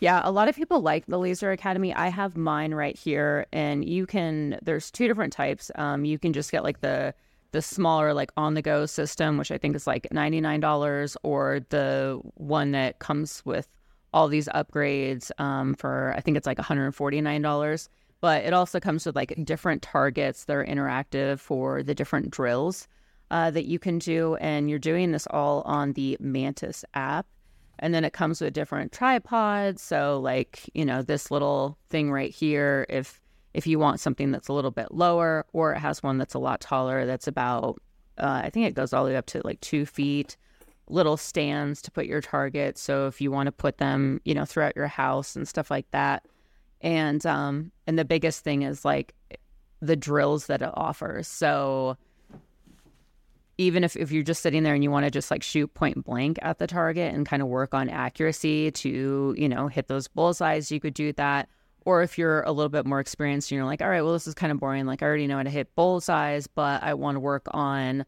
[0.00, 1.94] Yeah, a lot of people like the Laser Academy.
[1.94, 4.58] I have mine right here, and you can.
[4.62, 5.70] There's two different types.
[5.74, 7.12] Um, you can just get like the
[7.52, 11.18] the smaller like on the go system, which I think is like ninety nine dollars,
[11.22, 13.68] or the one that comes with
[14.14, 17.90] all these upgrades um, for I think it's like one hundred forty nine dollars.
[18.22, 22.88] But it also comes with like different targets that are interactive for the different drills
[23.30, 27.26] uh, that you can do, and you're doing this all on the Mantis app
[27.82, 32.30] and then it comes with different tripods so like you know this little thing right
[32.30, 33.22] here if
[33.54, 36.38] if you want something that's a little bit lower, or it has one that's a
[36.38, 37.80] lot taller, that's about,
[38.18, 40.36] uh, I think it goes all the way up to like two feet.
[40.88, 42.78] Little stands to put your target.
[42.78, 45.90] So if you want to put them, you know, throughout your house and stuff like
[45.92, 46.26] that.
[46.80, 49.14] And um, and the biggest thing is like
[49.80, 51.28] the drills that it offers.
[51.28, 51.96] So
[53.60, 56.02] even if, if you're just sitting there and you want to just like shoot point
[56.02, 60.08] blank at the target and kind of work on accuracy to, you know, hit those
[60.08, 61.46] bullseyes, you could do that.
[61.84, 64.26] Or if you're a little bit more experienced and you're like, all right, well, this
[64.26, 64.86] is kind of boring.
[64.86, 68.06] Like, I already know how to hit bullseyes, but I want to work on,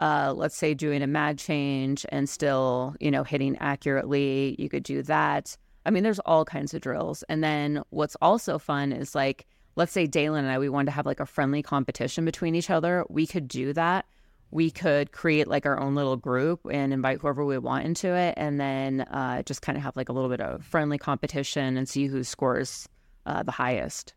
[0.00, 4.56] uh, let's say, doing a mag change and still, you know, hitting accurately.
[4.58, 5.56] You could do that.
[5.86, 7.22] I mean, there's all kinds of drills.
[7.28, 10.92] And then what's also fun is like, let's say Dalen and I, we wanted to
[10.92, 13.04] have like a friendly competition between each other.
[13.08, 14.04] We could do that.
[14.52, 18.34] We could create like our own little group and invite whoever we want into it,
[18.36, 21.88] and then uh, just kind of have like a little bit of friendly competition and
[21.88, 22.88] see who scores
[23.26, 24.14] uh, the highest.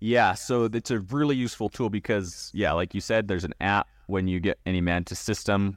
[0.00, 3.86] Yeah, so it's a really useful tool because, yeah, like you said, there's an app
[4.06, 5.76] when you get any Mantis system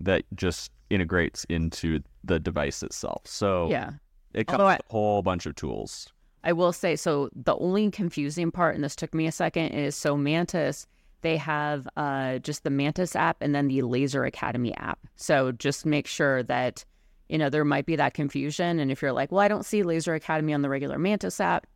[0.00, 3.22] that just integrates into the device itself.
[3.24, 3.92] So Yeah.
[4.34, 6.12] it comes with a whole bunch of tools.
[6.42, 7.30] I will say so.
[7.36, 10.88] The only confusing part, and this took me a second, is so Mantis.
[11.22, 14.98] They have uh, just the Mantis app and then the Laser Academy app.
[15.16, 16.84] So just make sure that
[17.28, 18.78] you know there might be that confusion.
[18.78, 21.66] And if you're like, well, I don't see Laser Academy on the regular Mantis app,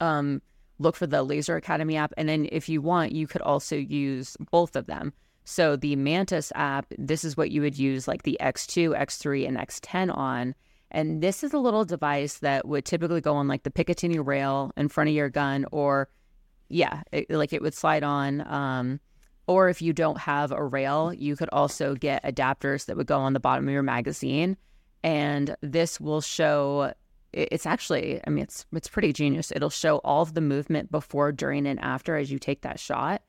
[0.00, 0.42] um,
[0.78, 2.12] look for the Laser Academy app.
[2.16, 5.12] And then if you want, you could also use both of them.
[5.44, 9.56] So the Mantis app, this is what you would use like the X2, X3, and
[9.56, 10.54] X10 on.
[10.90, 14.72] And this is a little device that would typically go on like the Picatinny rail
[14.76, 16.08] in front of your gun, or
[16.72, 18.40] yeah, it, like it would slide on.
[18.46, 19.00] Um,
[19.46, 23.18] or if you don't have a rail, you could also get adapters that would go
[23.18, 24.56] on the bottom of your magazine.
[25.02, 26.92] And this will show
[27.32, 29.52] it's actually, I mean, it's it's pretty genius.
[29.54, 33.22] It'll show all of the movement before, during, and after as you take that shot.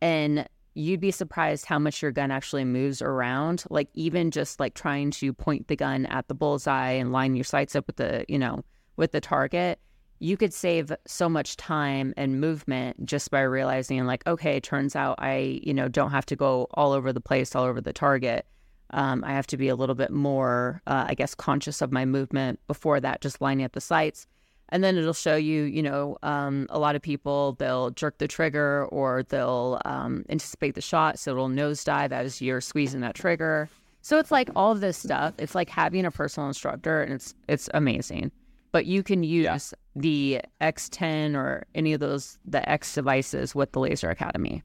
[0.00, 3.64] And you'd be surprised how much your gun actually moves around.
[3.70, 7.44] Like even just like trying to point the gun at the bullseye and line your
[7.44, 8.62] sights up with the, you know,
[8.96, 9.80] with the target,
[10.18, 14.96] you could save so much time and movement just by realizing like, okay, it turns
[14.96, 17.92] out I, you know, don't have to go all over the place, all over the
[17.92, 18.46] target.
[18.90, 22.04] Um, I have to be a little bit more, uh, I guess, conscious of my
[22.04, 24.26] movement before that, just lining up the sights.
[24.70, 28.26] And then it'll show you, you know, um, a lot of people, they'll jerk the
[28.26, 31.18] trigger or they'll um, anticipate the shot.
[31.18, 33.68] So it'll nosedive as you're squeezing that trigger.
[34.02, 35.34] So it's like all this stuff.
[35.38, 38.30] It's like having a personal instructor and it's it's amazing.
[38.76, 43.80] But you can use the X10 or any of those, the X devices with the
[43.80, 44.62] Laser Academy.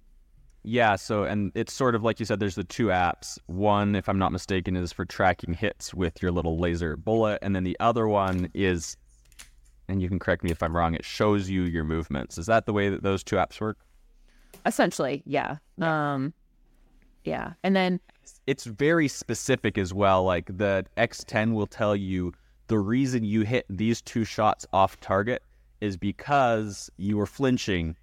[0.64, 3.40] Yeah, so and it's sort of like you said, there's the two apps.
[3.46, 7.56] One, if I'm not mistaken, is for tracking hits with your little laser bullet, and
[7.56, 8.98] then the other one is,
[9.88, 12.38] and you can correct me if I'm wrong, it shows you your movements.
[12.38, 13.78] Is that the way that those two apps work?
[14.66, 15.56] Essentially, yeah.
[15.80, 16.34] Um,
[17.24, 17.54] yeah.
[17.64, 18.02] And then
[18.46, 20.26] It's very specific as well.
[20.26, 22.34] Like the X10 will tell you
[22.72, 25.44] the reason you hit these two shots off target
[25.82, 27.98] is because you were flinching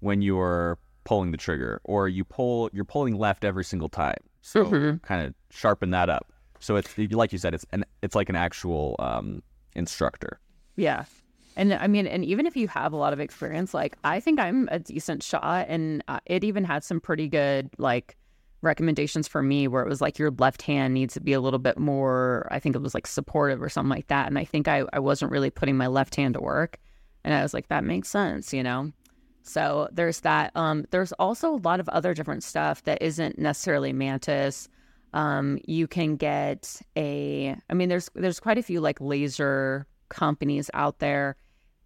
[0.00, 4.20] when you were pulling the trigger, or you pull you're pulling left every single time.
[4.42, 5.00] So Mhm.
[5.02, 6.30] kind of sharpen that up.
[6.60, 9.42] So it's like you said, it's an it's like an actual um,
[9.74, 10.38] instructor.
[10.76, 11.04] Yeah.
[11.56, 14.38] And I mean, and even if you have a lot of experience, like I think
[14.38, 18.16] I'm a decent shot, and uh, it even had some pretty good like
[18.62, 21.58] recommendations for me where it was like your left hand needs to be a little
[21.58, 22.48] bit more.
[22.50, 24.26] I think it was like supportive or something like that.
[24.26, 26.78] And I think I I wasn't really putting my left hand to work,
[27.24, 28.92] and I was like, that makes sense, you know.
[29.48, 30.52] So there's that.
[30.54, 34.68] Um, there's also a lot of other different stuff that isn't necessarily Mantis.
[35.14, 37.56] Um, you can get a.
[37.70, 41.36] I mean, there's there's quite a few like laser companies out there.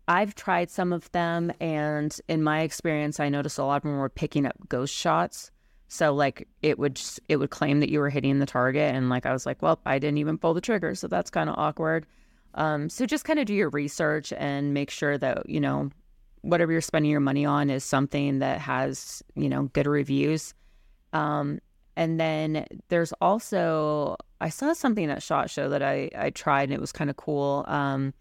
[0.08, 3.96] I've tried some of them, and in my experience, I noticed a lot of them
[3.96, 5.51] were picking up ghost shots.
[5.92, 9.10] So like it would just, it would claim that you were hitting the target, and
[9.10, 11.58] like I was like, well, I didn't even pull the trigger, so that's kind of
[11.58, 12.06] awkward.
[12.54, 15.90] Um, so just kind of do your research and make sure that you know
[16.40, 20.54] whatever you're spending your money on is something that has you know good reviews.
[21.12, 21.60] Um,
[21.94, 26.72] and then there's also I saw something at Shot Show that I I tried and
[26.72, 27.66] it was kind of cool.
[27.68, 28.14] Um,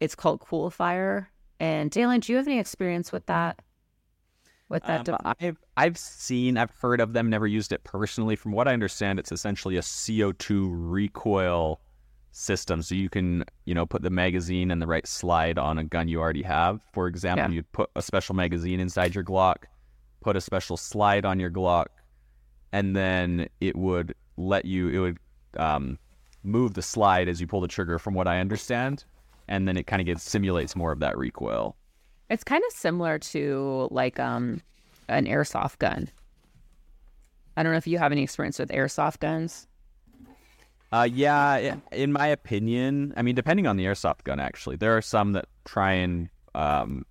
[0.00, 1.30] it's called Cool Fire.
[1.60, 3.62] And Dalen, do you have any experience with that?
[4.68, 5.34] With that Um, device?
[5.40, 8.34] I've I've seen, I've heard of them, never used it personally.
[8.34, 11.80] From what I understand, it's essentially a CO2 recoil
[12.32, 12.82] system.
[12.82, 16.08] So you can, you know, put the magazine and the right slide on a gun
[16.08, 16.80] you already have.
[16.92, 17.54] For example, Yeah.
[17.56, 19.64] you'd put a special magazine inside your Glock,
[20.20, 21.86] put a special slide on your Glock,
[22.72, 25.18] and then it would let you, it would
[25.56, 25.98] um,
[26.42, 29.04] move the slide as you pull the trigger, from what I understand.
[29.48, 31.76] And then it kind of gets simulates more of that recoil.
[32.28, 34.60] It's kind of similar to like um
[35.08, 36.08] an airsoft gun.
[37.56, 39.66] I don't know if you have any experience with airsoft guns.
[40.92, 45.02] Uh, yeah, in my opinion, I mean, depending on the airsoft gun, actually, there are
[45.02, 47.04] some that try and, um,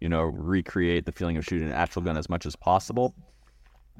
[0.00, 3.14] you know, recreate the feeling of shooting an actual gun as much as possible.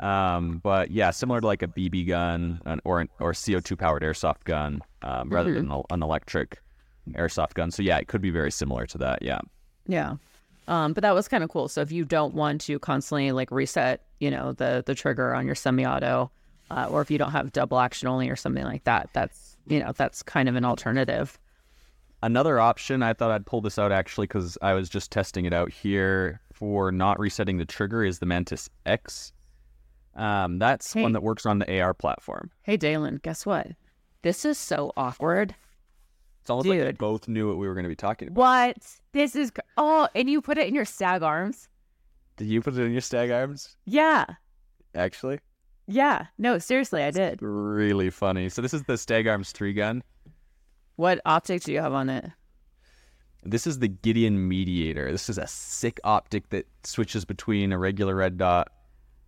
[0.01, 3.77] Um, but yeah, similar to like a BB gun an, or an, or CO two
[3.77, 6.59] powered airsoft gun, um, rather than a- an electric
[7.13, 7.71] airsoft gun.
[7.71, 9.23] So yeah, it could be very similar to that.
[9.23, 9.41] Yeah.
[9.87, 10.17] Yeah.
[10.69, 11.69] Um, but that was kind of cool.
[11.69, 15.47] So if you don't want to constantly like reset, you know, the the trigger on
[15.47, 16.31] your semi-auto,
[16.71, 19.79] uh, or if you don't have double action only or something like that, that's you
[19.81, 21.39] know that's kind of an alternative.
[22.23, 25.53] Another option, I thought I'd pull this out actually because I was just testing it
[25.53, 29.33] out here for not resetting the trigger is the Mantis X.
[30.15, 31.03] Um, that's Hey.
[31.03, 32.51] one that works on the AR platform.
[32.63, 33.69] Hey, Dalen, guess what?
[34.23, 35.55] This is so awkward.
[36.47, 38.39] It's almost like we both knew what we were going to be talking about.
[38.39, 38.77] What?
[39.11, 41.67] This is oh, and you put it in your stag arms?
[42.37, 43.77] Did you put it in your stag arms?
[43.85, 44.27] Yeah,
[44.95, 45.41] Actually,
[45.89, 46.27] yeah.
[46.39, 47.43] No, seriously, I did.
[47.43, 48.49] really funny.
[48.49, 50.05] So this is the stag arms three gun.
[50.95, 52.31] What optics do you have on it?
[53.43, 55.11] This is the Gideon Mediator.
[55.11, 58.71] This is a sick optic that switches between a regular red dot,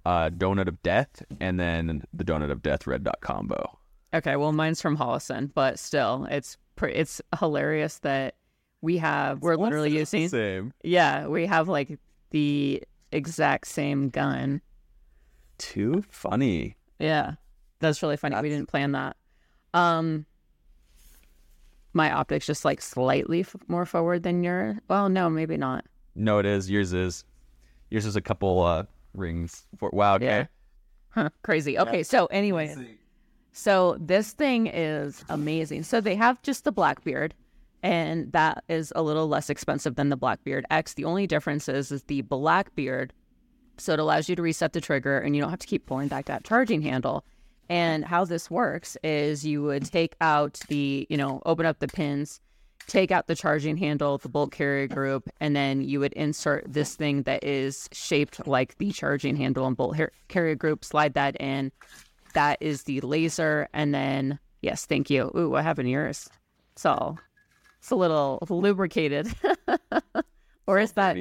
[0.06, 3.76] uh, donut of death, and then the donut of death red dot combo.
[4.14, 6.56] Okay, well, mine's from Holosun, but still, it's
[6.86, 8.34] it's hilarious that
[8.80, 10.72] we have we're literally using same.
[10.84, 11.98] yeah we have like
[12.30, 14.60] the exact same gun.
[15.58, 16.76] Too funny.
[16.98, 17.32] Yeah,
[17.80, 18.36] that's really funny.
[18.40, 19.16] We didn't plan that.
[19.74, 20.26] Um,
[21.92, 24.78] my optics just like slightly f- more forward than your.
[24.88, 25.84] Well, no, maybe not.
[26.14, 26.70] No, it is.
[26.70, 27.24] Yours is.
[27.90, 29.66] Yours is a couple uh, rings.
[29.78, 30.16] For, wow.
[30.16, 30.26] Okay.
[30.26, 30.46] Yeah.
[31.10, 31.78] Huh, crazy.
[31.78, 32.98] Okay, so anyway,
[33.58, 35.82] so this thing is amazing.
[35.82, 37.34] So they have just the Blackbeard,
[37.82, 40.94] and that is a little less expensive than the Blackbeard X.
[40.94, 43.12] The only difference is, is the Blackbeard.
[43.76, 46.06] So it allows you to reset the trigger, and you don't have to keep pulling
[46.06, 47.24] back that charging handle.
[47.68, 51.88] And how this works is you would take out the, you know, open up the
[51.88, 52.40] pins,
[52.86, 56.94] take out the charging handle, the bolt carrier group, and then you would insert this
[56.94, 61.34] thing that is shaped like the charging handle and bolt har- carrier group, slide that
[61.40, 61.72] in.
[62.38, 63.68] That is the laser.
[63.74, 65.32] And then, yes, thank you.
[65.36, 66.30] Ooh, what happened to yours?
[66.76, 67.18] So
[67.80, 69.26] it's a little lubricated.
[70.68, 71.16] or is that,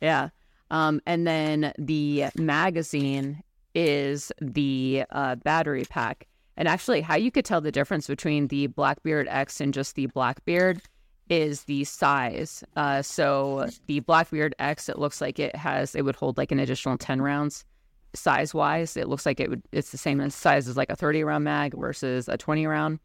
[0.00, 0.30] yeah.
[0.70, 3.42] Um, and then the magazine
[3.74, 6.26] is the uh, battery pack.
[6.56, 10.06] And actually, how you could tell the difference between the Blackbeard X and just the
[10.06, 10.80] Blackbeard
[11.28, 12.64] is the size.
[12.74, 16.58] Uh, so the Blackbeard X, it looks like it has, it would hold like an
[16.58, 17.66] additional 10 rounds
[18.14, 18.96] size wise.
[18.96, 21.74] It looks like it would, it's the same size as like a 30 round mag
[21.76, 22.98] versus a 20 round.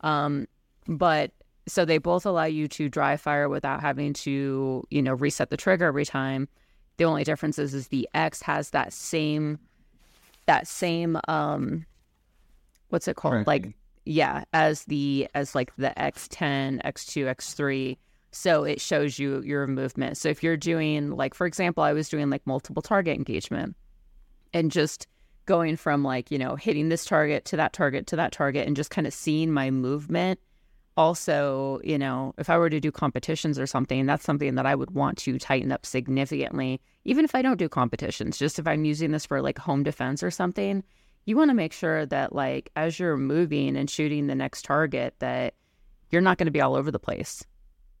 [0.00, 0.46] Um,
[0.86, 1.32] but
[1.66, 5.56] so they both allow you to dry fire without having to, you know, reset the
[5.56, 6.48] trigger every time.
[6.96, 9.58] The only difference is, is the X has that same,
[10.46, 11.86] that same, um,
[12.88, 13.46] what's it called?
[13.46, 13.74] Like,
[14.04, 17.96] yeah, as the, as like the X10, X2, X3.
[18.32, 20.16] So it shows you your movement.
[20.16, 23.76] So if you're doing, like, for example, I was doing like multiple target engagement
[24.52, 25.06] and just
[25.46, 28.76] going from like, you know, hitting this target to that target to that target and
[28.76, 30.38] just kind of seeing my movement
[30.96, 34.74] also, you know, if I were to do competitions or something, that's something that I
[34.74, 36.80] would want to tighten up significantly.
[37.04, 40.22] Even if I don't do competitions, just if I'm using this for like home defense
[40.22, 40.84] or something,
[41.24, 45.14] you want to make sure that like as you're moving and shooting the next target
[45.20, 45.54] that
[46.10, 47.42] you're not going to be all over the place.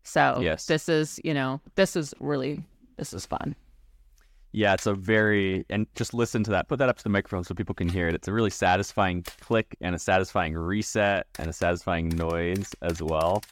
[0.04, 0.66] So, Yes.
[0.66, 2.62] this is, you know, this is really
[2.96, 3.56] this is fun.
[4.52, 6.68] Yeah, it's a very and just listen to that.
[6.68, 8.14] Put that up to the microphone so people can hear it.
[8.14, 13.42] It's a really satisfying click and a satisfying reset and a satisfying noise as well.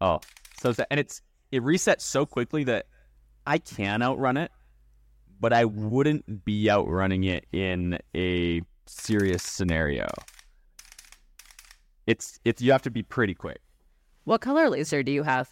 [0.00, 0.20] Oh,
[0.60, 1.20] so and it's
[1.52, 2.86] it resets so quickly that
[3.46, 4.50] I can outrun it,
[5.38, 10.08] but I wouldn't be outrunning it in a serious scenario.
[12.06, 13.60] It's it's you have to be pretty quick.
[14.24, 15.50] What color laser do you have?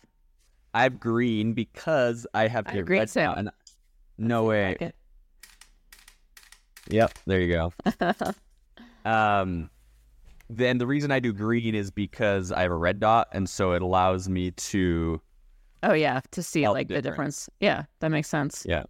[0.75, 3.21] I have green because I have I have green red too.
[3.21, 3.51] and
[4.19, 4.77] no way.
[6.91, 7.73] Yep, there you go.
[9.11, 9.71] um,
[10.49, 13.73] then the reason I do green is because I have a red dot, and so
[13.73, 15.21] it allows me to.
[15.83, 17.45] Oh yeah, to see like the difference.
[17.47, 17.51] difference.
[17.61, 18.64] Yeah, that makes sense.
[18.69, 18.85] Yeah,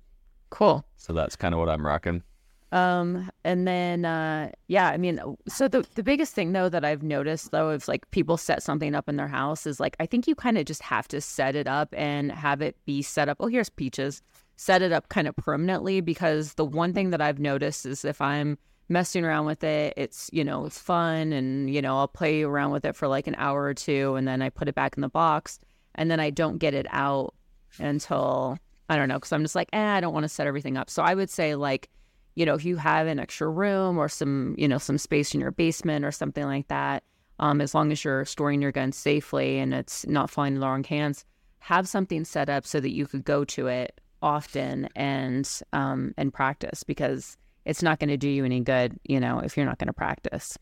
[0.51, 0.85] Cool.
[0.97, 2.23] so that's kind of what I'm rocking.
[2.71, 7.03] Um, and then uh, yeah, I mean, so the the biggest thing though that I've
[7.03, 10.27] noticed though, if like people set something up in their house, is like I think
[10.29, 13.39] you kind of just have to set it up and have it be set up.
[13.41, 14.23] Oh, here's peaches.
[14.61, 18.21] Set it up kind of permanently because the one thing that I've noticed is if
[18.21, 22.43] I'm messing around with it, it's you know it's fun and you know I'll play
[22.43, 24.97] around with it for like an hour or two and then I put it back
[24.97, 25.61] in the box
[25.95, 27.35] and then I don't get it out
[27.79, 30.77] until I don't know, because I'm just like, eh, I don't want to set everything
[30.77, 30.89] up.
[30.91, 31.91] So I would say like,
[32.35, 35.41] you know, if you have an extra room or some, you know, some space in
[35.41, 37.05] your basement or something like that,
[37.39, 40.67] um, as long as you're storing your gun safely and it's not falling in the
[40.67, 41.25] wrong hands,
[41.59, 46.33] have something set up so that you could go to it often and um, and
[46.33, 49.79] practice because it's not going to do you any good, you know, if you're not
[49.79, 50.59] going to practice.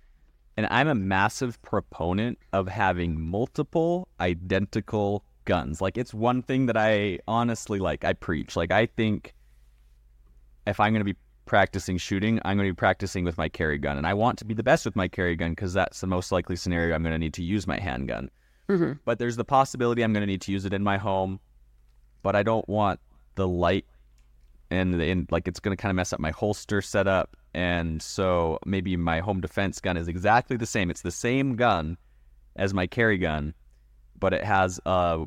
[0.57, 5.81] And I'm a massive proponent of having multiple identical guns.
[5.81, 8.05] Like it's one thing that I honestly like.
[8.05, 8.57] I preach.
[8.57, 9.35] Like I think
[10.67, 13.79] if I'm going to be practicing shooting, I'm going to be practicing with my carry
[13.79, 16.07] gun, and I want to be the best with my carry gun because that's the
[16.07, 18.31] most likely scenario I'm going to need to use my handgun.
[18.69, 18.95] Mm-hmm.
[19.05, 21.39] But there's the possibility I'm going to need to use it in my home,
[22.23, 22.99] but I don't want
[23.37, 23.87] the light
[24.71, 27.37] and, and like it's going to kind of mess up my holster setup.
[27.55, 30.91] And so maybe my home defense gun is exactly the same.
[30.91, 31.97] It's the same gun
[32.57, 33.55] as my carry gun,
[34.19, 35.27] but it has a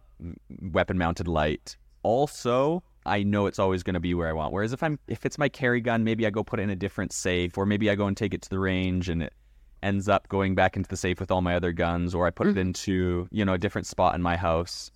[0.62, 1.78] weapon mounted light.
[2.04, 4.54] Also, I know it's always going to be where I want.
[4.54, 6.76] Whereas if I'm if it's my carry gun, maybe I go put it in a
[6.76, 9.34] different safe, or maybe I go and take it to the range and it
[9.82, 12.48] ends up going back into the safe with all my other guns, or I put
[12.48, 12.60] it mm-hmm.
[12.60, 14.92] into you know a different spot in my house.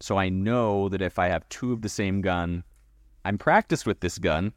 [0.00, 2.62] So I know that if I have two of the same gun,
[3.24, 4.52] I'm practiced with this gun,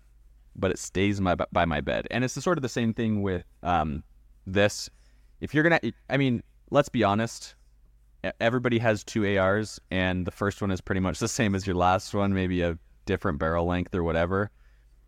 [0.55, 2.07] but it stays my, by my bed.
[2.11, 4.03] And it's sort of the same thing with um,
[4.45, 4.89] this.
[5.39, 5.79] If you're gonna,
[6.09, 7.55] I mean, let's be honest.
[8.39, 11.75] Everybody has two ARs, and the first one is pretty much the same as your
[11.75, 14.51] last one, maybe a different barrel length or whatever.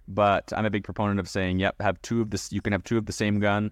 [0.07, 2.51] But I'm a big proponent of saying, yep, have two of this.
[2.51, 3.71] You can have two of the same gun.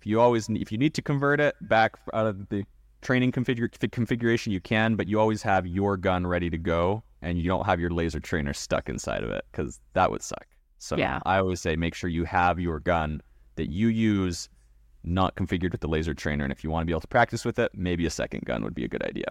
[0.00, 2.64] If you always, if you need to convert it back out of the
[3.08, 7.38] training configure, configuration, you can, but you always have your gun ready to go, and
[7.38, 10.46] you don't have your laser trainer stuck inside of it because that would suck.
[10.78, 11.18] So Yeah.
[11.24, 13.22] I always say make sure you have your gun
[13.56, 14.50] that you use
[15.04, 17.46] not configured with the laser trainer, and if you want to be able to practice
[17.46, 19.28] with it, maybe a second gun would be a good idea.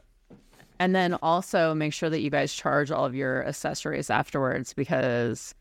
[0.80, 5.54] And then also make sure that you guys charge all of your accessories afterwards because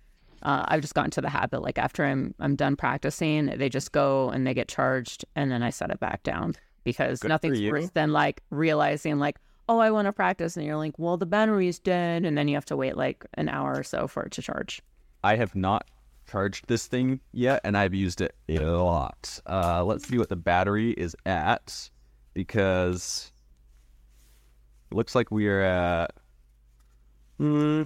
[0.43, 1.61] uh, I've just gotten to the habit.
[1.61, 5.63] Like after I'm I'm done practicing, they just go and they get charged, and then
[5.63, 6.55] I set it back down
[6.87, 10.77] because Good nothing's worse than like realizing like oh I want to practice, and you're
[10.77, 13.83] like well the battery's dead, and then you have to wait like an hour or
[13.83, 14.81] so for it to charge.
[15.23, 15.89] I have not
[16.31, 19.41] charged this thing yet, and I've used it a lot.
[19.47, 21.91] Uh, let's see what the battery is at,
[22.33, 23.33] because
[24.91, 26.13] it looks like we are at
[27.39, 27.83] hmm,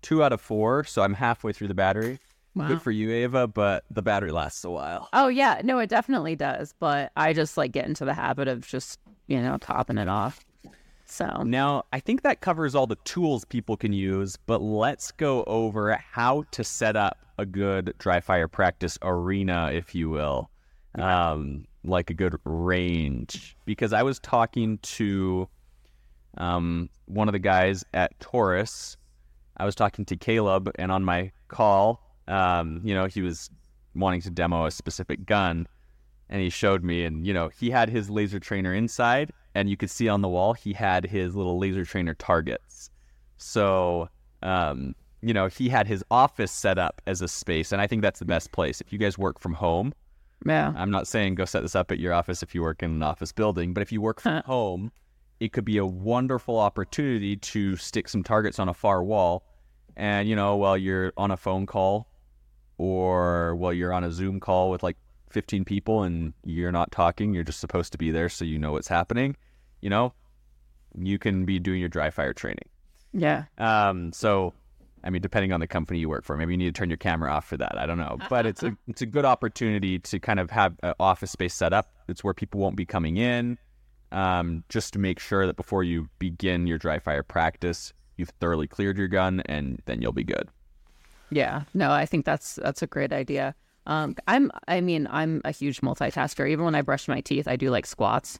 [0.00, 2.18] two out of four, so I'm halfway through the battery.
[2.58, 2.66] Wow.
[2.66, 5.08] Good for you, Ava, but the battery lasts a while.
[5.12, 6.74] Oh yeah, no, it definitely does.
[6.80, 8.98] But I just like get into the habit of just
[9.28, 10.44] you know topping it off.
[11.04, 15.44] So Now, I think that covers all the tools people can use, but let's go
[15.44, 20.50] over how to set up a good dry fire practice arena, if you will,
[20.96, 23.56] um, like a good range.
[23.64, 25.48] Because I was talking to
[26.36, 28.96] um, one of the guys at Taurus.
[29.56, 33.50] I was talking to Caleb, and on my call, um, you know, he was
[33.94, 35.66] wanting to demo a specific gun,
[36.28, 39.76] and he showed me, and you know, he had his laser trainer inside, and you
[39.76, 42.90] could see on the wall he had his little laser trainer targets.
[43.38, 44.08] So,
[44.42, 48.02] um, you know, he had his office set up as a space, and I think
[48.02, 48.80] that's the best place.
[48.80, 49.92] If you guys work from home,
[50.46, 52.90] yeah, I'm not saying go set this up at your office if you work in
[52.90, 54.42] an office building, but if you work from Huh.
[54.44, 54.92] home,
[55.40, 59.44] it could be a wonderful opportunity to stick some targets on a far wall.
[59.96, 62.07] And, you know, while you're on a phone call
[62.78, 64.96] or while you're on a Zoom call with like
[65.30, 68.72] 15 people and you're not talking, you're just supposed to be there so you know
[68.72, 69.36] what's happening,
[69.80, 70.12] you know,
[70.96, 72.68] you can be doing your dry fire training.
[73.12, 73.44] yeah.
[73.58, 74.54] Um, so,
[75.04, 76.96] I mean, depending on the company you work for, maybe you need to turn your
[76.96, 77.78] camera off for that.
[77.78, 80.94] I don't know, but it's a it's a good opportunity to kind of have an
[80.98, 81.92] office space set up.
[82.08, 83.58] It's where people won't be coming in,
[84.12, 88.66] um, just to make sure that before you begin your dry fire practice, you've thoroughly
[88.66, 90.48] cleared your gun, and then you'll be good.
[91.30, 93.54] Yeah, no, I think that's that's a great idea.
[93.86, 96.48] Um, I'm, I mean, I'm a huge multitasker.
[96.48, 98.38] Even when I brush my teeth, I do like squats.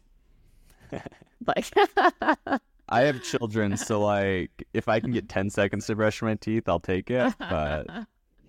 [1.47, 1.73] like,
[2.89, 6.69] I have children, so like if I can get ten seconds to brush my teeth,
[6.69, 7.35] I'll take it.
[7.39, 7.87] But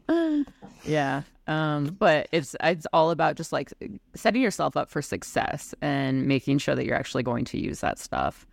[0.83, 1.23] yeah.
[1.47, 3.73] Um, but it's it's all about just like
[4.13, 7.97] setting yourself up for success and making sure that you're actually going to use that
[7.97, 8.45] stuff.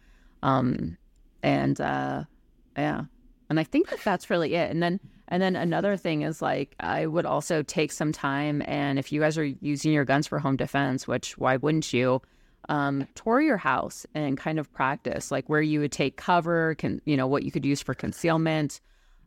[0.42, 0.96] Um,
[1.42, 2.24] and uh,
[2.76, 3.02] yeah,
[3.50, 4.70] and I think that that's really it.
[4.70, 4.98] And then
[5.28, 9.20] and then another thing is like I would also take some time and if you
[9.20, 12.22] guys are using your guns for home defense, which why wouldn't you?
[12.68, 17.00] Um, tour your house and kind of practice like where you would take cover, can
[17.04, 18.80] you know what you could use for concealment.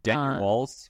[0.04, 0.89] dent Uh, your walls.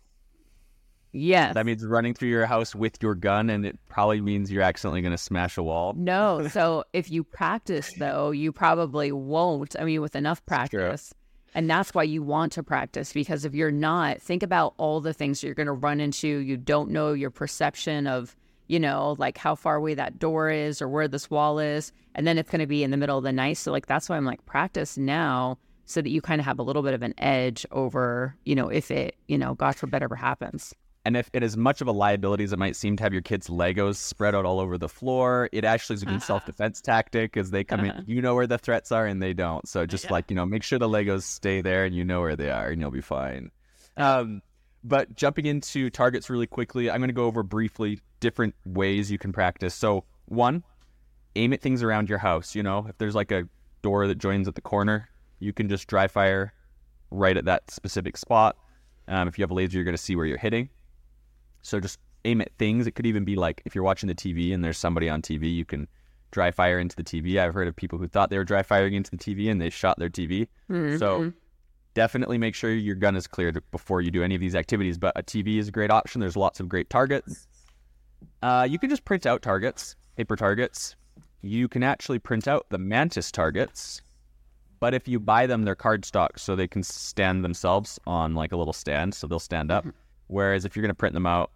[1.12, 1.55] Yes.
[1.55, 5.01] That means running through your house with your gun, and it probably means you're accidentally
[5.01, 5.93] going to smash a wall.
[5.97, 6.47] No.
[6.60, 9.76] So if you practice, though, you probably won't.
[9.80, 10.95] I mean, with enough true.
[11.54, 15.14] And that's why you want to practice because if you're not, think about all the
[15.14, 16.28] things you're going to run into.
[16.28, 18.36] You don't know your perception of,
[18.68, 21.91] you know, like how far away that door is or where this wall is.
[22.16, 23.58] And then it's going to be in the middle of the night.
[23.58, 26.64] So, like, that's why I'm like, practice now so that you kind of have a
[26.64, 30.16] little bit of an edge over, you know, if it, you know, God forbid ever
[30.16, 30.74] happens.
[31.10, 33.24] And if it is much of a liability as it might seem to have your
[33.24, 36.82] kids' Legos spread out all over the floor, it actually is a good self defense
[36.82, 38.03] tactic as they come in.
[38.05, 39.68] You know where the threats are and they don't.
[39.68, 40.12] So just Yeah.
[40.12, 42.68] like, you know, make sure the Legos stay there and you know where they are
[42.70, 43.49] and you'll be fine.
[43.97, 44.43] Um,
[44.84, 49.18] but jumping into targets really quickly, I'm going to go over briefly different ways you
[49.18, 49.74] can practice.
[49.74, 50.64] So, one,
[51.36, 52.53] aim at things around your house.
[52.53, 53.45] You know, if there's like a
[53.82, 56.53] door that joins at the corner, you can just dry fire
[57.10, 58.57] right at that specific spot.
[59.07, 60.70] Um, if you have a laser, you're going to see where you're hitting.
[61.62, 62.88] So just aim at things.
[62.88, 65.53] It could even be like if you're watching the TV and there's somebody on TV,
[65.53, 65.88] you can
[66.32, 67.39] dry fire into the TV.
[67.39, 69.70] I've heard of people who thought they were dry firing into the TV and they
[69.70, 70.47] shot their TV.
[70.99, 71.34] So
[71.93, 74.97] definitely make sure your gun is cleared before you do any of these activities.
[74.97, 76.22] But a TV is a great option.
[76.22, 77.47] There's lots of great targets.
[78.41, 80.95] Uh, you can just print out targets, paper targets.
[81.41, 84.01] You can actually print out the Mantis targets,
[84.82, 88.57] but if you buy them, they're cardstock, so they can stand themselves on like a
[88.57, 89.86] little stand, so they'll stand up.
[90.30, 91.51] Whereas if you're going to print them out,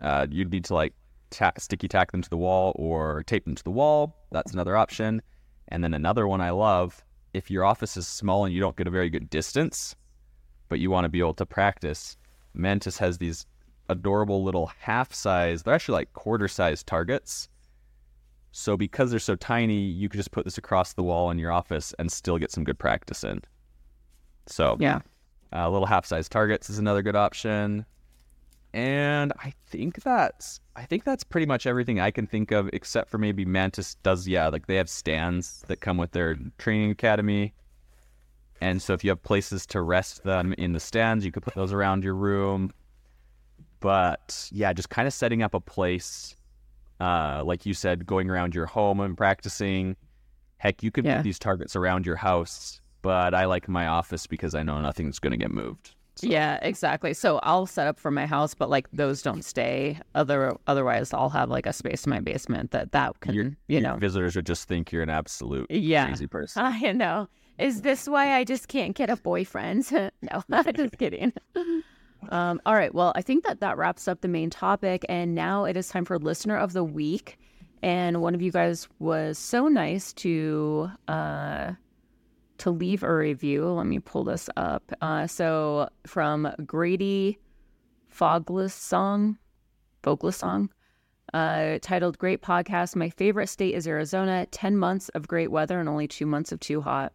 [0.00, 0.94] uh, you'd need to like
[1.30, 4.16] ta- sticky tack them to the wall or tape them to the wall.
[4.32, 5.22] That's another option.
[5.68, 7.04] And then another one I love
[7.34, 9.94] if your office is small and you don't get a very good distance,
[10.68, 12.16] but you want to be able to practice,
[12.54, 13.46] Mantis has these
[13.90, 17.48] adorable little half size, they're actually like quarter size targets.
[18.52, 21.52] So because they're so tiny, you could just put this across the wall in your
[21.52, 23.42] office and still get some good practice in.
[24.46, 25.00] So Yeah.
[25.52, 27.84] uh, little half size targets is another good option.
[28.76, 33.08] And I think that's I think that's pretty much everything I can think of, except
[33.08, 37.54] for maybe Mantis does yeah, like they have stands that come with their training academy.
[38.60, 41.54] And so if you have places to rest them in the stands, you could put
[41.54, 42.70] those around your room.
[43.80, 46.36] But yeah, just kind of setting up a place,
[47.00, 49.96] uh, like you said, going around your home and practicing.
[50.58, 51.16] Heck, you could Yeah.
[51.16, 55.18] put these targets around your house, but I like my office because I know nothing's
[55.18, 55.94] going to get moved.
[56.22, 57.12] Yeah, exactly.
[57.14, 59.98] So I'll set up for my house, but like those don't stay.
[60.14, 63.80] Other otherwise, I'll have like a space in my basement that that can Your- you
[63.80, 63.96] know.
[63.96, 66.06] visitors would just think you're an absolute Yeah.
[66.06, 66.62] crazy person.
[66.64, 67.28] I know.
[67.58, 69.90] Is this why I just can't get a boyfriend?
[70.22, 70.42] no,
[70.74, 71.32] just kidding.
[72.30, 72.94] Um, all right.
[72.94, 76.04] Well, I think that that wraps up the main topic, and now it is time
[76.04, 77.38] for listener of the week.
[77.82, 81.72] And one of you guys was so nice to uh,
[82.58, 83.66] to leave a review.
[83.66, 84.92] Let me pull this up.
[85.00, 87.38] Uh, so from Grady
[88.14, 89.38] Fogless song,
[90.02, 90.70] Fogless song,
[91.34, 94.46] uh, titled "Great Podcast." My favorite state is Arizona.
[94.50, 97.12] Ten months of great weather and only two months of too hot.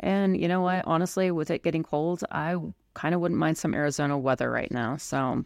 [0.00, 0.84] And you know what?
[0.86, 2.56] Honestly, with it getting cold, I
[2.94, 4.96] kind of wouldn't mind some Arizona weather right now.
[4.96, 5.42] So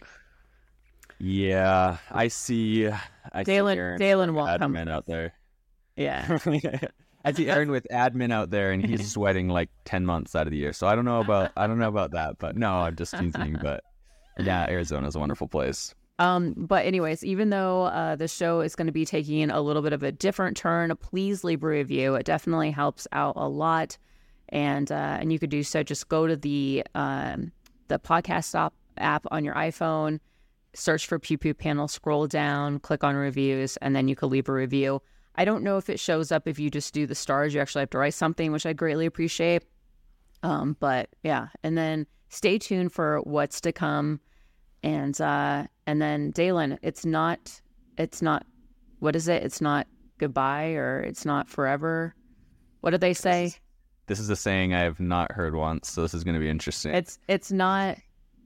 [1.18, 2.88] Yeah, I see.
[2.88, 4.76] I see Dalen, Aaron Dalen won't come.
[4.76, 5.32] out there.
[5.96, 6.38] Yeah.
[7.24, 10.50] I see Aaron with admin out there, and he's sweating like ten months out of
[10.50, 10.72] the year.
[10.72, 13.56] So I don't know about I don't know about that, but no, I'm just teasing.
[13.62, 13.82] But
[14.38, 15.94] yeah, Arizona's a wonderful place.
[16.18, 19.82] Um, but anyways, even though uh, the show is going to be taking a little
[19.82, 22.14] bit of a different turn, please leave a review.
[22.14, 23.98] It definitely helps out a lot,
[24.50, 25.82] and uh, and you could do so.
[25.82, 27.52] Just go to the um,
[27.88, 30.20] the podcast stop app on your iPhone,
[30.74, 34.48] search for Pew Pew Panel, scroll down, click on reviews, and then you can leave
[34.48, 35.00] a review.
[35.36, 37.54] I don't know if it shows up if you just do the stars.
[37.54, 39.64] You actually have to write something, which I greatly appreciate.
[40.42, 44.20] Um, but yeah, and then stay tuned for what's to come
[44.82, 47.60] and uh and then Dalen, it's not
[47.96, 48.46] it's not
[49.00, 49.42] what is it?
[49.42, 49.86] It's not
[50.18, 52.14] goodbye or it's not forever.
[52.80, 53.54] What did they say?
[54.06, 56.50] This is a saying I have not heard once, so this is going to be
[56.50, 56.94] interesting.
[56.94, 57.96] It's it's not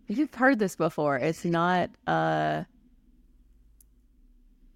[0.07, 1.17] you've heard this before.
[1.17, 2.63] It's not uh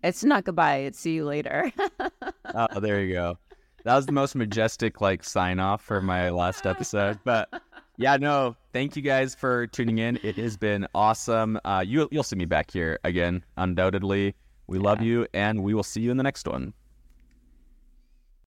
[0.03, 1.72] it's not goodbye, it's see you later.
[2.55, 3.38] oh, there you go.
[3.84, 7.18] That was the most majestic like sign off for my last episode.
[7.24, 7.48] But
[7.96, 10.18] yeah, no, thank you guys for tuning in.
[10.22, 11.59] It has been awesome.
[11.64, 14.34] Uh, you you'll see me back here again, undoubtedly.
[14.68, 16.72] We love you, and we will see you in the next one.